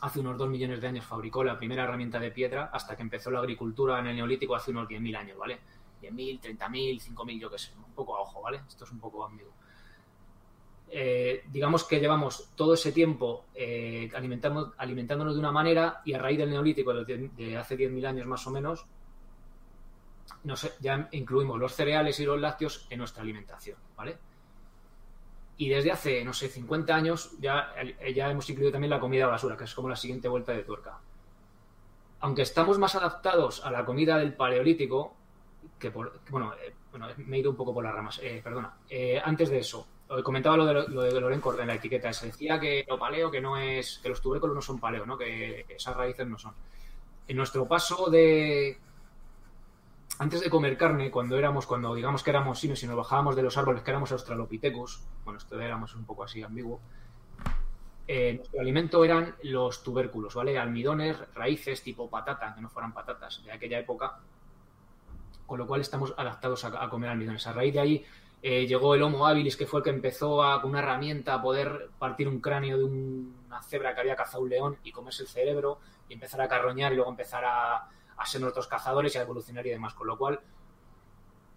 [0.01, 3.31] hace unos 2 millones de años fabricó la primera herramienta de piedra hasta que empezó
[3.31, 5.61] la agricultura en el neolítico hace unos 10.000 años, ¿vale?
[6.03, 8.63] 10.000, 30.000, 5.000, yo qué sé, un poco a ojo, ¿vale?
[8.69, 9.53] Esto es un poco ambiguo.
[10.91, 16.39] Eh, digamos que llevamos todo ese tiempo eh, alimentándonos de una manera y a raíz
[16.39, 18.87] del neolítico de, hace 10.000 años más o menos,
[20.81, 24.17] ya incluimos los cereales y los lácteos en nuestra alimentación, ¿vale?
[25.59, 27.75] Y desde hace, no sé, 50 años ya,
[28.15, 30.99] ya hemos incluido también la comida basura, que es como la siguiente vuelta de tuerca.
[32.21, 35.15] Aunque estamos más adaptados a la comida del paleolítico,
[35.79, 38.77] que por, bueno, eh, bueno, me he ido un poco por las ramas, perdona.
[39.25, 39.87] antes de eso,
[40.23, 42.13] comentaba lo de, lo de Loren en la etiqueta.
[42.13, 45.19] Se decía que lo paleo, que no es, que los tubérculos no son paleo, ¿no?
[45.19, 46.55] Que esas raíces no son.
[47.27, 48.79] En nuestro paso de
[50.19, 53.43] antes de comer carne, cuando éramos, cuando digamos que éramos simios y nos bajábamos de
[53.43, 56.81] los árboles, que éramos australopithecus, bueno, esto éramos un poco así ambiguo,
[58.07, 60.59] eh, nuestro alimento eran los tubérculos, ¿vale?
[60.59, 64.19] Almidones, raíces tipo patata, que no fueran patatas de aquella época,
[65.47, 67.47] con lo cual estamos adaptados a, a comer almidones.
[67.47, 68.05] A raíz de ahí
[68.43, 71.43] eh, llegó el Homo habilis, que fue el que empezó a, con una herramienta a
[71.43, 75.29] poder partir un cráneo de una cebra que había cazado un león y comerse el
[75.29, 77.89] cerebro y empezar a carroñar y luego empezar a,
[78.19, 79.95] a ser nuestros cazadores y a evolucionar y demás.
[79.95, 80.41] Con lo cual,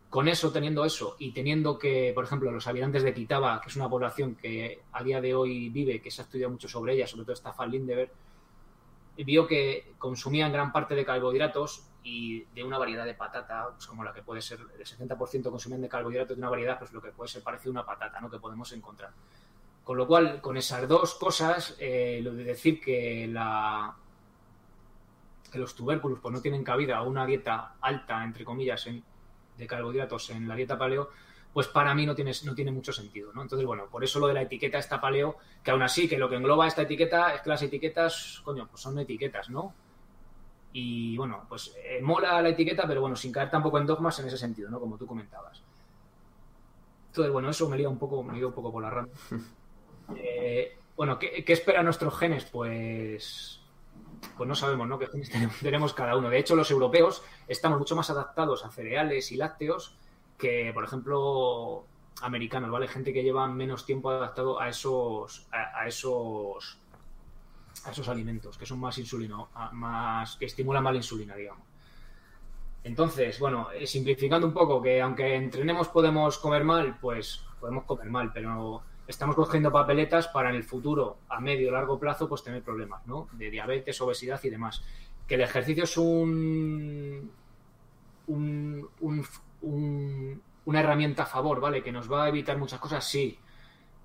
[0.10, 3.76] con eso, teniendo eso y teniendo que, por ejemplo, los habitantes de Kitaba, que es
[3.76, 7.08] una población que a día de hoy vive, que se ha estudiado mucho sobre ella,
[7.08, 8.12] sobre todo Staffan Lindeberg,
[9.18, 14.04] vio que consumían gran parte de carbohidratos y de una variedad de patata, pues como
[14.04, 17.12] la que puede ser, el 70% consumen de carbohidratos de una variedad, pues lo que
[17.12, 18.30] puede ser parecido a una patata, ¿no?
[18.30, 19.12] Que podemos encontrar.
[19.84, 23.96] Con lo cual, con esas dos cosas, eh, lo de decir que la
[25.52, 29.04] que los tubérculos pues no tienen cabida a una dieta alta, entre comillas, en,
[29.58, 31.10] de carbohidratos en la dieta paleo,
[31.54, 33.42] pues para mí no tiene, no tiene mucho sentido, ¿no?
[33.42, 36.30] Entonces, bueno, por eso lo de la etiqueta esta paleo, que aún así, que lo
[36.30, 39.74] que engloba esta etiqueta es que las etiquetas, coño, pues son etiquetas, ¿no?
[40.72, 44.28] Y bueno, pues eh, mola la etiqueta, pero bueno, sin caer tampoco en dogmas en
[44.28, 44.80] ese sentido, ¿no?
[44.80, 45.62] Como tú comentabas.
[47.08, 49.10] Entonces, bueno, eso me lía un poco, me un poco por la rama.
[50.14, 52.44] Eh, bueno, ¿qué, ¿qué espera nuestros genes?
[52.44, 53.61] Pues
[54.38, 55.00] pues no sabemos ¿no?
[55.00, 55.30] qué genes
[55.62, 56.30] tenemos cada uno.
[56.30, 59.96] De hecho, los europeos estamos mucho más adaptados a cereales y lácteos
[60.38, 61.86] que, por ejemplo,
[62.22, 62.88] americanos, ¿vale?
[62.88, 66.80] Gente que lleva menos tiempo adaptado a esos, a, esos,
[67.86, 71.66] a esos alimentos, que son más insulino, más, que estimulan más la insulina, digamos.
[72.84, 78.10] Entonces, bueno, eh, simplificando un poco, que aunque entrenemos podemos comer mal, pues podemos comer
[78.10, 78.82] mal, pero
[79.12, 83.06] estamos cogiendo papeletas para en el futuro, a medio o largo plazo, pues tener problemas,
[83.06, 83.28] ¿no?
[83.34, 84.84] De diabetes, obesidad y demás.
[85.28, 87.32] Que el ejercicio es un,
[90.66, 91.84] una herramienta a favor, ¿vale?
[91.84, 93.38] Que nos va a evitar muchas cosas, sí.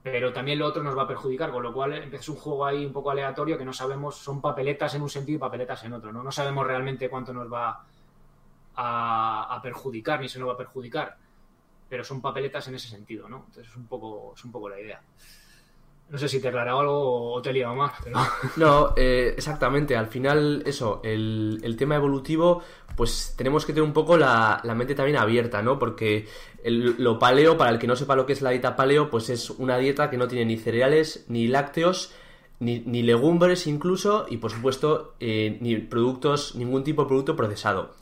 [0.03, 2.85] Pero también lo otro nos va a perjudicar, con lo cual empieza un juego ahí
[2.85, 6.13] un poco aleatorio que no sabemos, son papeletas en un sentido y papeletas en otro,
[6.13, 6.23] ¿no?
[6.23, 7.85] No sabemos realmente cuánto nos va
[8.75, 11.17] a, a perjudicar ni se nos va a perjudicar
[11.89, 13.45] pero son papeletas en ese sentido, ¿no?
[13.49, 15.01] Entonces es un poco, es un poco la idea.
[16.09, 18.16] No sé si te aclarado algo o te he liado más, pero...
[18.57, 19.97] No, eh, exactamente.
[19.97, 22.62] Al final, eso, el, el, tema evolutivo,
[22.97, 25.80] pues tenemos que tener un poco la, la mente también abierta, ¿no?
[25.80, 26.28] Porque
[26.62, 29.30] el, lo paleo, para el que no sepa lo que es la dieta paleo, pues
[29.30, 32.12] es una dieta que no tiene ni cereales, ni lácteos,
[32.61, 37.97] ni, ni legumbres incluso, y por supuesto, eh, ni productos, ningún tipo de producto procesado.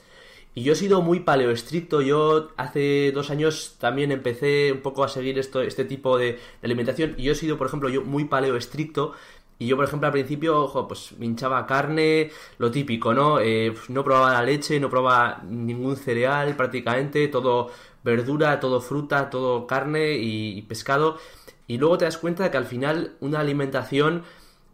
[0.55, 2.01] Y yo he sido muy paleoestricto.
[2.01, 7.15] Yo hace dos años también empecé un poco a seguir esto, este tipo de, alimentación.
[7.19, 9.13] Y yo he sido, por ejemplo, yo muy paleoestricto.
[9.59, 13.41] Y yo, por ejemplo, al principio, ojo, pues hinchaba carne, lo típico, ¿no?
[13.41, 17.71] Eh, pues, no probaba la leche, no probaba ningún cereal prácticamente, todo
[18.05, 21.19] verdura, todo fruta, todo carne y pescado.
[21.67, 24.25] Y luego te das cuenta de que al final una alimentación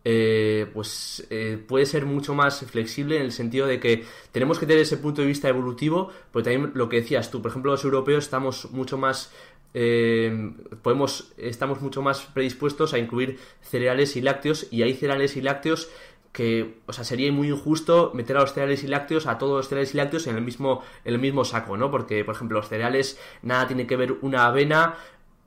[0.04, 4.66] eh, pues eh, puede ser mucho más flexible en el sentido de que tenemos que
[4.66, 7.84] tener ese punto de vista evolutivo, pero también lo que decías tú, por ejemplo, los
[7.84, 9.32] europeos estamos mucho más
[9.72, 15.42] eh, podemos estamos mucho más predispuestos a incluir cereales y lácteos y hay cereales y
[15.42, 15.88] lácteos
[16.32, 19.68] que, o sea, sería muy injusto meter a los cereales y lácteos, a todos los
[19.68, 21.90] cereales y lácteos en el mismo, en el mismo saco, ¿no?
[21.90, 24.96] Porque, por ejemplo, los cereales, nada tiene que ver una avena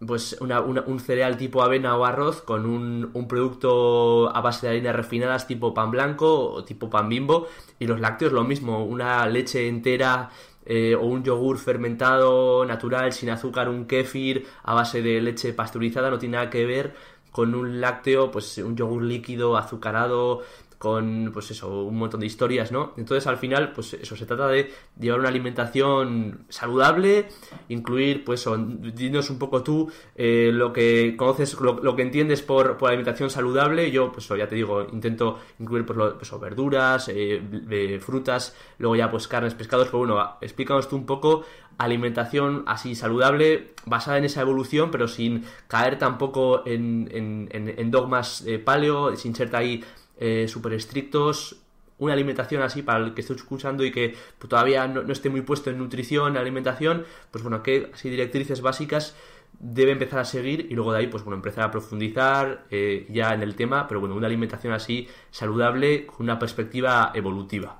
[0.05, 4.95] pues un cereal tipo avena o arroz con un, un, producto a base de harinas
[4.95, 7.47] refinadas tipo pan blanco o tipo pan bimbo
[7.79, 10.29] y los lácteos lo mismo, una leche entera
[10.65, 16.09] eh, o un yogur fermentado natural sin azúcar, un kéfir a base de leche pasteurizada
[16.09, 16.93] no tiene nada que ver
[17.33, 20.43] con un lácteo, pues un yogur líquido azucarado
[20.83, 22.91] con pues eso, un montón de historias, ¿no?
[22.97, 24.69] Entonces al final, pues eso, se trata de
[24.99, 27.29] llevar una alimentación saludable,
[27.69, 28.45] incluir, pues
[28.93, 33.91] dinos un poco tú eh, lo que conoces, lo, que entiendes por, por, alimentación saludable,
[33.91, 39.29] yo pues ya te digo, intento incluir pues, pues verduras, eh, frutas, luego ya pues
[39.29, 41.45] carnes, pescados, pero bueno, explícanos tú un poco
[41.77, 49.15] alimentación así saludable, basada en esa evolución, pero sin caer tampoco en, en, dogmas paleo,
[49.15, 49.81] sin ser ahí
[50.17, 51.63] eh, súper estrictos,
[51.97, 54.15] una alimentación así para el que esté escuchando y que
[54.47, 59.15] todavía no, esté muy puesto en nutrición, alimentación, pues bueno, que así directrices básicas
[59.59, 63.33] debe empezar a seguir y luego de ahí, pues bueno, empezar a profundizar eh, ya
[63.33, 67.79] en el tema, pero bueno, una alimentación así saludable con una perspectiva evolutiva.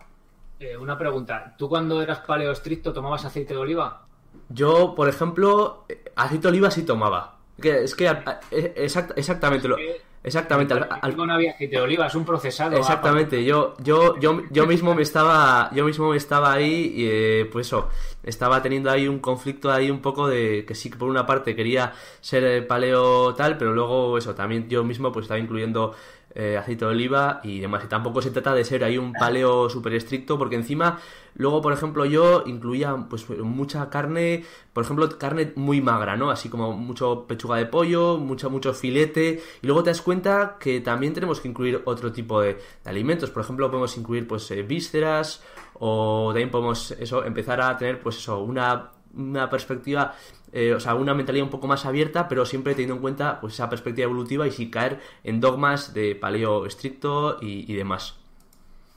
[0.59, 4.05] Eh, una pregunta, ¿tú cuando eras paleo estricto tomabas aceite de oliva?
[4.49, 7.39] Yo, por ejemplo, aceite de oliva sí tomaba.
[7.57, 8.09] es que
[8.51, 9.77] exactamente lo...
[10.23, 10.73] Exactamente.
[10.73, 12.77] Al, no había aceite de oliva, es un procesado.
[12.77, 13.43] Exactamente.
[13.43, 17.67] Yo, yo, yo, yo mismo me estaba, yo mismo me estaba ahí y eh, pues
[17.67, 17.89] eso,
[18.23, 21.55] estaba teniendo ahí un conflicto ahí un poco de que sí que por una parte
[21.55, 25.93] quería ser paleo tal, pero luego eso también yo mismo pues estaba incluyendo
[26.35, 27.83] eh, aceite de oliva y demás.
[27.85, 30.99] Y tampoco se trata de ser ahí un paleo súper estricto, porque encima,
[31.35, 36.31] luego, por ejemplo, yo incluía pues mucha carne, por ejemplo, carne muy magra, ¿no?
[36.31, 39.41] Así como mucho pechuga de pollo, mucho, mucho filete.
[39.61, 43.29] Y luego te das cuenta que también tenemos que incluir otro tipo de, alimentos.
[43.29, 45.43] Por ejemplo, podemos incluir pues eh, vísceras
[45.75, 50.15] o también podemos eso empezar a tener pues eso una, una perspectiva
[50.55, 53.55] eh, o sea, una mentalidad un poco más abierta, pero siempre teniendo en cuenta pues
[53.55, 58.19] esa perspectiva evolutiva y sin caer en dogmas de paleo estricto y, demás.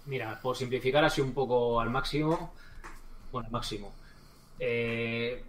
[0.05, 2.53] Mira, por simplificar así un poco al máximo,
[3.33, 3.95] bueno, al máximo,
[4.59, 5.43] eh,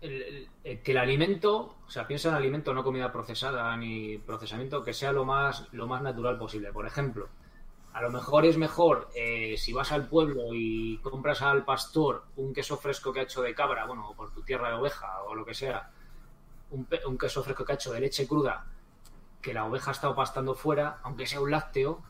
[0.00, 5.12] que el alimento, o sea, piensa en alimento, no comida procesada ni procesamiento, que sea
[5.12, 6.72] lo más, lo más natural posible.
[6.72, 7.28] Por ejemplo,
[7.96, 12.52] a lo mejor es mejor eh, si vas al pueblo y compras al pastor un
[12.52, 15.46] queso fresco que ha hecho de cabra, bueno, por tu tierra de oveja o lo
[15.46, 15.90] que sea,
[16.72, 16.86] un,
[17.16, 18.66] queso fresco que ha hecho de leche cruda,
[19.40, 22.02] que la oveja ha estado pastando fuera, aunque sea un lácteo,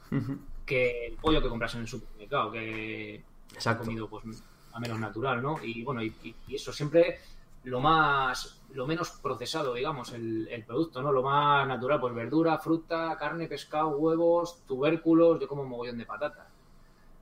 [0.64, 3.22] que el pollo que compras en el supermercado, que
[3.56, 4.24] se ha comido pues
[4.72, 5.62] a menos natural, ¿no?
[5.62, 7.20] Y bueno, y eso siempre
[7.62, 11.12] lo más lo menos procesado, digamos, el, producto, ¿no?
[11.12, 16.06] Lo más natural, pues verdura, fruta, carne, pescado, huevos, tubérculos, yo como un mogollón de
[16.06, 16.48] patatas.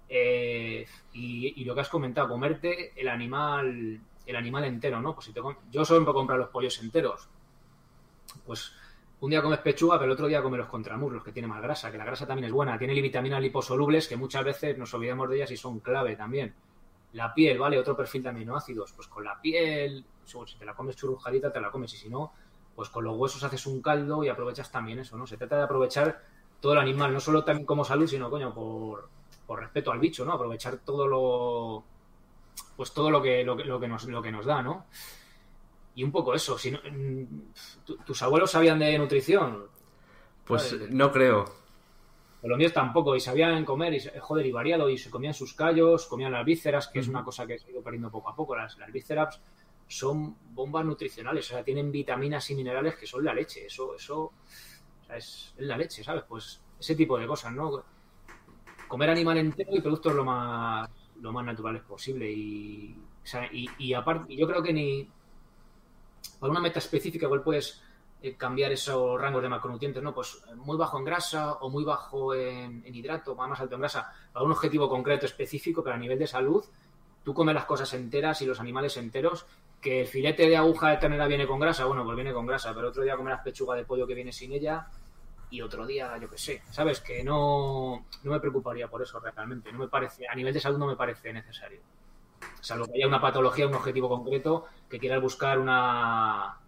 [0.09, 5.14] Eh, y, lo que has comentado, comerte el animal el animal entero, ¿no?
[5.14, 5.40] Pues si te
[5.70, 7.28] yo suelo comprar los pollos enteros.
[8.47, 8.72] Pues
[9.20, 11.90] un día comes pechuga, pero el otro día comes los contramuslos, que tiene más grasa,
[11.90, 15.36] que la grasa también es buena, tiene vitaminas liposolubles que muchas veces nos olvidamos de
[15.36, 16.55] ellas y son clave también.
[17.14, 17.78] La piel, ¿vale?
[17.78, 18.92] Otro perfil de aminoácidos.
[18.92, 21.94] Pues con la piel, si te la comes churrujadita, te la comes.
[21.94, 22.32] Y si no,
[22.74, 25.26] pues con los huesos haces un caldo y aprovechas también eso, ¿no?
[25.26, 26.22] Se trata de aprovechar
[26.60, 29.08] todo el animal, no solo también como salud, sino, coño, por,
[29.46, 30.32] por respeto al bicho, ¿no?
[30.32, 31.84] Aprovechar todo lo.
[32.76, 34.86] Pues todo lo que, lo, que, nos, lo que nos da, ¿no?
[35.94, 36.58] Y un poco eso.
[36.58, 37.52] Si mm,
[38.04, 39.66] ¿Tus abuelos sabían de nutrición?
[40.44, 41.63] Pues no creo.
[42.45, 46.07] Los míos tampoco, y sabían comer, y, joder, y variado, y se comían sus callos,
[46.07, 48.55] comían las vísceras, que es una cosa que se ha ido perdiendo poco a poco.
[48.55, 49.40] Las, las vísceras
[49.88, 53.64] son bombas nutricionales, o sea, tienen vitaminas y minerales que son la leche.
[53.66, 54.32] Eso, eso, o
[55.07, 56.24] sea, es, la leche, ¿sabes?
[56.28, 57.82] Pues ese tipo de cosas, ¿no?
[58.88, 60.90] Comer animal entero y productos lo más,
[61.22, 62.30] lo más naturales posible.
[62.30, 65.09] Y, o sea, y, y aparte, yo creo que ni
[66.38, 67.82] para una meta específica, igual puedes
[68.33, 70.14] cambiar esos rangos de macronutrientes, ¿no?
[70.14, 74.12] Pues eh, muy bajo en grasa o muy bajo en, hidrato, más alto en grasa,
[74.33, 76.64] para un objetivo concreto específico, pero a nivel de salud,
[77.22, 79.47] tú comes las cosas enteras y los animales enteros,
[79.81, 82.75] que el filete de aguja de ternera viene con grasa, bueno, pues viene con grasa,
[82.75, 84.87] pero otro día comerás pechuga de pollo que viene sin ella
[85.51, 87.01] y otro día, yo qué sé, ¿sabes?
[87.01, 90.79] Que no, no me preocuparía por eso realmente, no me parece, a nivel de salud
[90.79, 91.81] no me parece necesario.
[92.61, 96.59] Salvo que haya una patología, un objetivo concreto, que quieras buscar una,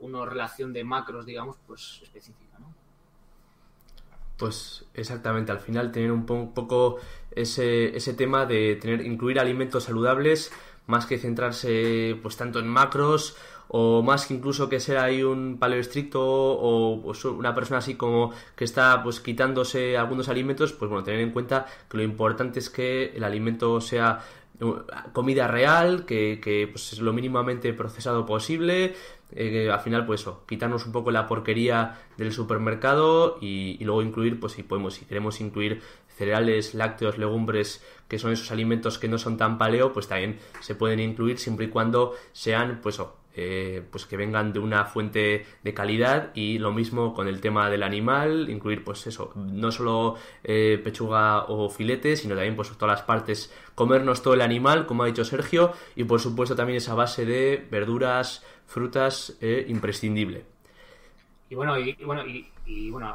[0.00, 2.74] una relación de macros, digamos, pues específica, ¿no?
[4.36, 6.98] Pues exactamente, al final tener un, poco
[7.30, 10.52] ese, ese tema de tener incluir alimentos saludables
[10.86, 13.36] más que centrarse pues tanto en macros
[13.68, 17.96] o más que incluso que ser ahí un paleo estricto o pues, una persona así
[17.96, 22.60] como que está pues quitándose algunos alimentos, pues bueno, tener en cuenta que lo importante
[22.60, 24.20] es que el alimento sea
[25.12, 28.94] comida real, que, que pues, es lo mínimamente procesado posible,
[29.32, 34.38] eh, al final pues eso, quitarnos un poco la porquería del supermercado y, luego incluir,
[34.38, 35.82] pues si podemos, si queremos incluir
[36.16, 40.74] cereales, lácteos, legumbres, que son esos alimentos que no son tan paleo, pues también se
[40.74, 43.00] pueden incluir siempre y cuando sean, pues,
[43.34, 47.68] eh, pues que vengan de una fuente de calidad y lo mismo con el tema
[47.68, 52.98] del animal, incluir pues eso, no solo eh, pechuga o filete, sino también pues todas
[52.98, 56.94] las partes, comernos todo el animal, como ha dicho Sergio, y por supuesto también esa
[56.94, 60.44] base de verduras, frutas, eh, imprescindible.
[61.48, 63.14] Y bueno, y, bueno, y, bueno,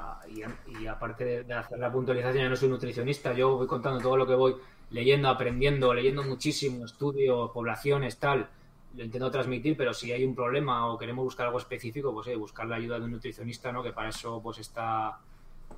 [0.70, 4.26] y, aparte de, hacer la puntualización, yo no soy nutricionista, yo voy contando todo lo
[4.26, 4.56] que voy
[4.89, 8.49] leyendo, aprendiendo, leyendo muchísimo, estudio, poblaciones, tal,
[8.95, 12.36] lo intento transmitir, pero si hay un problema o queremos buscar algo específico, pues eh,
[12.36, 13.84] buscar la ayuda de un nutricionista, ¿no?
[13.84, 15.20] Que para eso pues está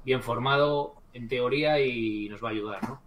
[0.03, 3.01] bien formado en teoría y nos va a ayudar, ¿no?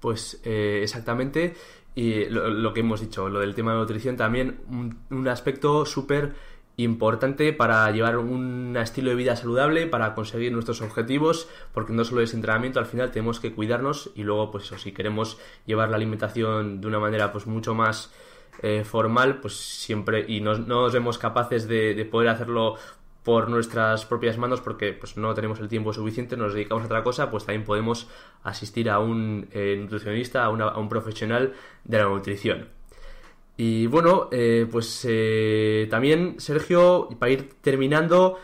[0.00, 1.54] Pues eh, exactamente.
[1.96, 6.34] Y lo, que hemos dicho, lo del tema de nutrición, también un, un aspecto súper
[6.76, 12.20] importante para llevar un estilo de vida saludable, para conseguir nuestros objetivos, porque no solo
[12.20, 15.96] es entrenamiento, al final tenemos que cuidarnos y luego, pues eso, si queremos llevar la
[15.96, 18.12] alimentación de una manera pues mucho más
[18.62, 22.76] eh, formal, pues siempre, y no, nos vemos capaces de, poder hacerlo
[23.26, 27.02] por nuestras propias manos porque pues no tenemos el tiempo suficiente, nos dedicamos a otra
[27.02, 28.06] cosa, pues también podemos
[28.44, 31.52] asistir a un eh, nutricionista, a, a un profesional
[31.82, 32.68] de la nutrición.
[33.56, 38.38] Y bueno, eh, pues eh, también, Sergio, para ir terminando,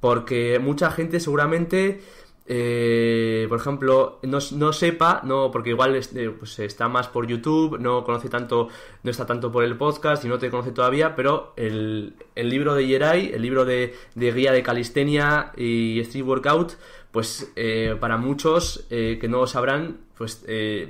[0.00, 2.00] porque mucha gente seguramente
[2.46, 8.02] eh, por ejemplo, no, sepa, no, porque igual eh, pues, está más por YouTube, no
[8.02, 8.68] conoce tanto,
[9.02, 12.86] no está tanto por el podcast y no te conoce todavía, pero el, libro de
[12.86, 16.72] Yeray, el libro de, guía de calistenia y street workout,
[17.12, 20.44] pues eh, para muchos que no lo sabrán, pues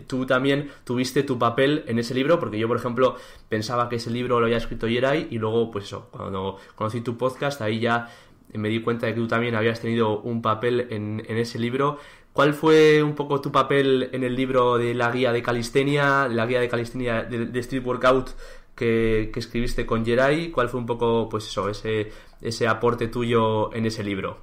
[0.06, 3.16] tú también tuviste tu papel en ese libro, porque yo, por ejemplo,
[3.48, 7.60] pensaba que ese libro lo había escrito Yeray y luego, pues cuando conocí tu podcast,
[7.60, 8.08] ahí ya
[8.52, 11.98] me di cuenta de que tú también habías tenido un papel en, ese libro.
[12.32, 16.46] ¿Cuál fue un poco tu papel en el libro de la guía de calistenia, la
[16.46, 18.30] guía de calistenia de, Street Workout
[18.74, 20.50] que, escribiste con Jerai?
[20.50, 24.40] ¿Cuál fue un poco, pues eso, ese, ese aporte tuyo en ese libro?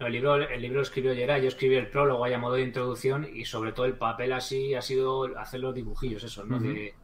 [0.00, 3.28] el libro, el libro lo escribió Geray, yo escribí el prólogo a modo de introducción
[3.30, 6.58] y sobre todo el papel así ha sido hacer los dibujillos, eso, ¿no?
[6.58, 6.94] De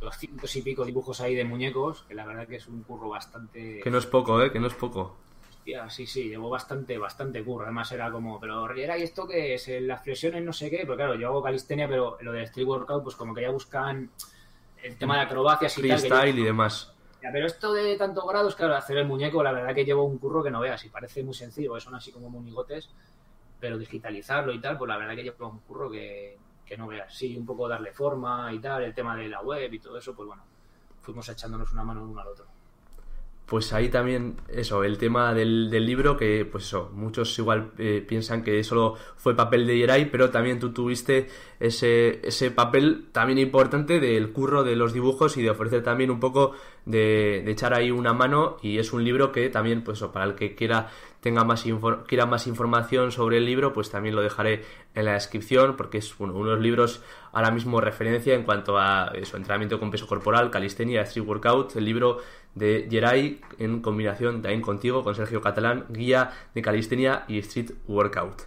[0.00, 3.80] doscientos y pico dibujos ahí de muñecos, que la verdad que es un curro bastante...
[3.84, 4.50] Que no es poco, ¿eh?
[4.50, 5.18] Que no es poco
[5.88, 7.64] sí, sí, llevó bastante, bastante curro.
[7.64, 9.68] Además era como, pero Riera, ¿y esto qué es?
[9.82, 13.02] Las flexiones no sé qué, pero claro, yo hago calistenia, pero lo de street workout,
[13.02, 14.10] pues como que ya buscan
[14.82, 16.92] el tema de acrobacias y Freestyle y demás.
[17.20, 20.42] pero esto de tantos grados, claro, hacer el muñeco, la verdad que llevo un curro
[20.42, 22.90] que no veas y parece muy sencillo, son así como monigotes,
[23.58, 27.14] pero digitalizarlo y tal, pues la verdad que llevo un curro que, que no veas.
[27.14, 30.14] Sí, un poco darle forma y tal, el tema de la web y todo eso,
[30.14, 30.44] pues bueno,
[31.02, 32.59] fuimos echándonos una mano uno al otro
[33.50, 38.00] pues ahí también, eso, el tema del, del libro, que pues eso, muchos igual eh,
[38.06, 41.26] piensan que solo fue papel de Yeray, pero también tú tuviste
[41.58, 46.20] ese, ese papel también importante del curro de los dibujos y de ofrecer también un
[46.20, 46.52] poco
[46.86, 50.36] de, de echar ahí una mano y es un libro que también, pues para el
[50.36, 50.88] que quiera
[51.20, 51.64] tenga más
[52.06, 56.18] quiera más información sobre el libro, pues también lo dejaré en la descripción porque es
[56.18, 60.50] uno, de los libros ahora mismo referencia en cuanto a su entrenamiento con peso corporal,
[60.50, 62.18] calistenia, street workout, el libro
[62.54, 68.42] de Geray en combinación también contigo, con Sergio Catalán, guía de calistenia y street workout.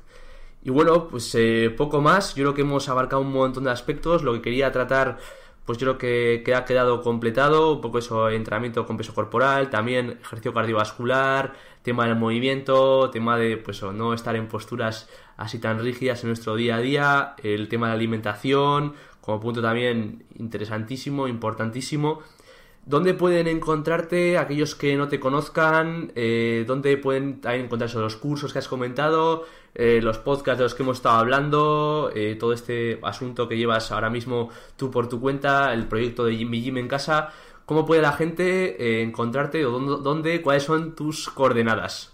[0.62, 4.24] Y bueno, pues eh, poco más, yo creo que hemos abarcado un montón de aspectos,
[4.24, 5.18] lo que quería tratar
[5.66, 10.20] pues yo creo que, ha quedado completado, un poco eso, entrenamiento con peso corporal, también
[10.22, 16.24] ejercicio cardiovascular, tema del movimiento, tema de pues no estar en posturas así tan rígidas
[16.24, 22.20] en nuestro día a día, el tema de alimentación, como punto también interesantísimo, importantísimo.
[22.86, 26.12] ¿Dónde pueden encontrarte aquellos que no te conozcan?
[26.16, 29.46] Eh, ¿Dónde pueden encontrarse los cursos que has comentado?
[29.74, 32.12] Eh, los podcasts de los que hemos estado hablando?
[32.14, 36.44] Eh, todo este asunto que llevas ahora mismo tú por tu cuenta, el proyecto de
[36.44, 37.32] Mi Gym en casa.
[37.66, 42.14] ¿Cómo puede la gente encontrarte o dónde, dónde, cuáles son tus coordenadas?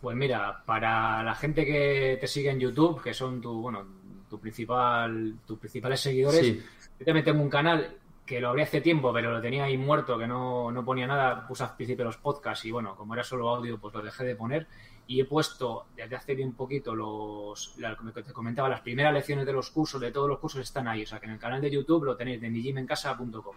[0.00, 3.86] Pues mira, para la gente que te sigue en YouTube, que son tu, bueno,
[4.30, 6.56] tu principal, tus principales seguidores,
[6.98, 7.99] yo también tengo un canal
[8.30, 11.64] que lo abrí hace tiempo, pero lo tenía ahí muerto, que no, ponía nada, puse
[11.64, 14.68] al principio los podcasts y bueno, como era solo audio, pues lo dejé de poner.
[15.08, 17.74] Y he puesto desde hace bien poquito los,
[18.14, 21.02] que te comentaba, las primeras lecciones de los cursos, de todos los cursos están ahí.
[21.02, 23.56] O sea que en el canal de YouTube lo tenéis de mijimencasa.com.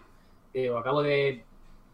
[0.56, 1.46] Eh, acabo de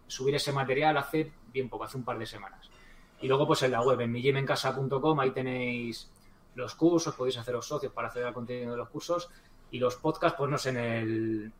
[0.07, 2.71] subir ese material hace bien poco, hace un par de semanas.
[3.19, 6.09] Y luego pues en la web, en mijimencasa.com, ahí tenéis
[6.55, 9.29] los cursos, podéis haceros socios para acceder al contenido de los cursos.
[9.69, 11.53] Y los podcasts, pues no sé, en el,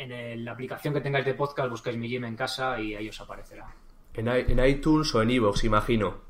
[0.00, 3.20] en la aplicación que tengáis de podcast buscáis mi gym en casa y ahí os
[3.20, 3.66] aparecerá.
[4.14, 6.22] En, iTunes o en iVoox, imagino.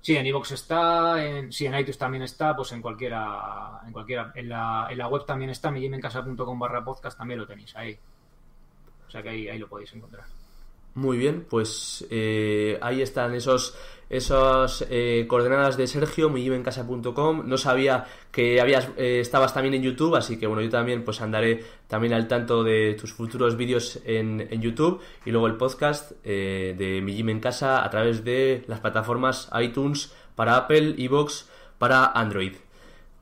[0.00, 4.32] Sí, en iVoox está, en, sí, en iTunes también está, pues en cualquiera, en cualquiera,
[4.34, 7.98] en la, en la web también está, mijimencasa.com barra podcast también lo tenéis ahí.
[9.06, 10.26] O sea que ahí, ahí lo podéis encontrar.
[10.94, 13.76] Muy bien, pues eh, ahí están esos
[14.10, 17.48] esas eh, coordenadas de Sergio, mijimencasa.com.
[17.48, 21.20] No sabía que habías, eh, estabas también en YouTube, así que bueno, yo también pues
[21.20, 26.12] andaré también al tanto de tus futuros vídeos en, en, YouTube y luego el podcast
[26.22, 32.06] de Mi Gym en Casa a través de las plataformas iTunes para Apple, Evox para
[32.06, 32.52] Android.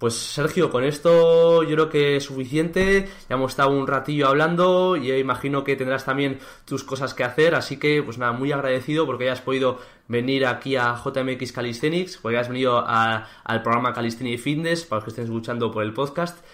[0.03, 3.09] Pues Sergio, con esto yo creo que es suficiente.
[3.29, 7.55] Ya hemos estado un ratillo hablando y imagino que tendrás también tus cosas que hacer.
[7.55, 9.79] Así que, pues nada, muy agradecido porque hayas podido
[10.09, 15.11] venir aquí a JMX Calisthenics, porque hayas venido al programa Calisthenics Fitness, para los que
[15.11, 16.45] estén escuchando por el podcast.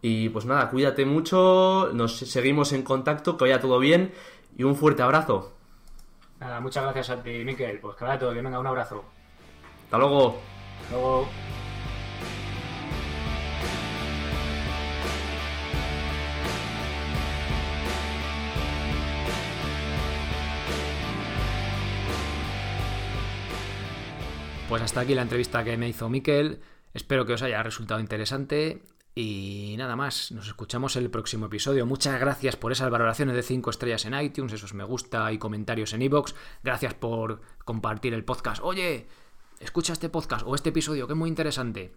[0.00, 4.14] Y pues nada, cuídate mucho, nos seguimos en contacto, que vaya todo bien
[4.56, 5.52] y un fuerte abrazo.
[6.40, 7.78] Nada, muchas gracias a ti, Miquel.
[7.78, 9.04] Pues que vaya todo bien, venga, un abrazo.
[9.84, 10.38] Hasta luego.
[10.80, 11.28] Hasta luego.
[24.68, 26.60] Pues hasta aquí la entrevista que me hizo Miquel.
[26.92, 28.82] Espero que os haya resultado interesante.
[29.14, 31.86] Y nada más, nos escuchamos el próximo episodio.
[31.86, 35.94] Muchas gracias por esas valoraciones de 5 estrellas en iTunes, esos me gusta y comentarios
[35.94, 36.34] en iBox.
[36.64, 38.60] Gracias por compartir el podcast.
[38.62, 39.06] Oye,
[39.60, 41.94] escucha este podcast o este episodio que es muy interesante.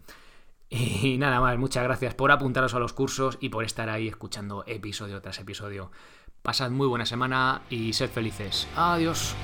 [0.69, 4.63] Y nada más, muchas gracias por apuntaros a los cursos y por estar ahí escuchando
[4.67, 5.91] episodio tras episodio.
[6.43, 8.67] Pasad muy buena semana y sed felices.
[8.75, 9.35] Adiós.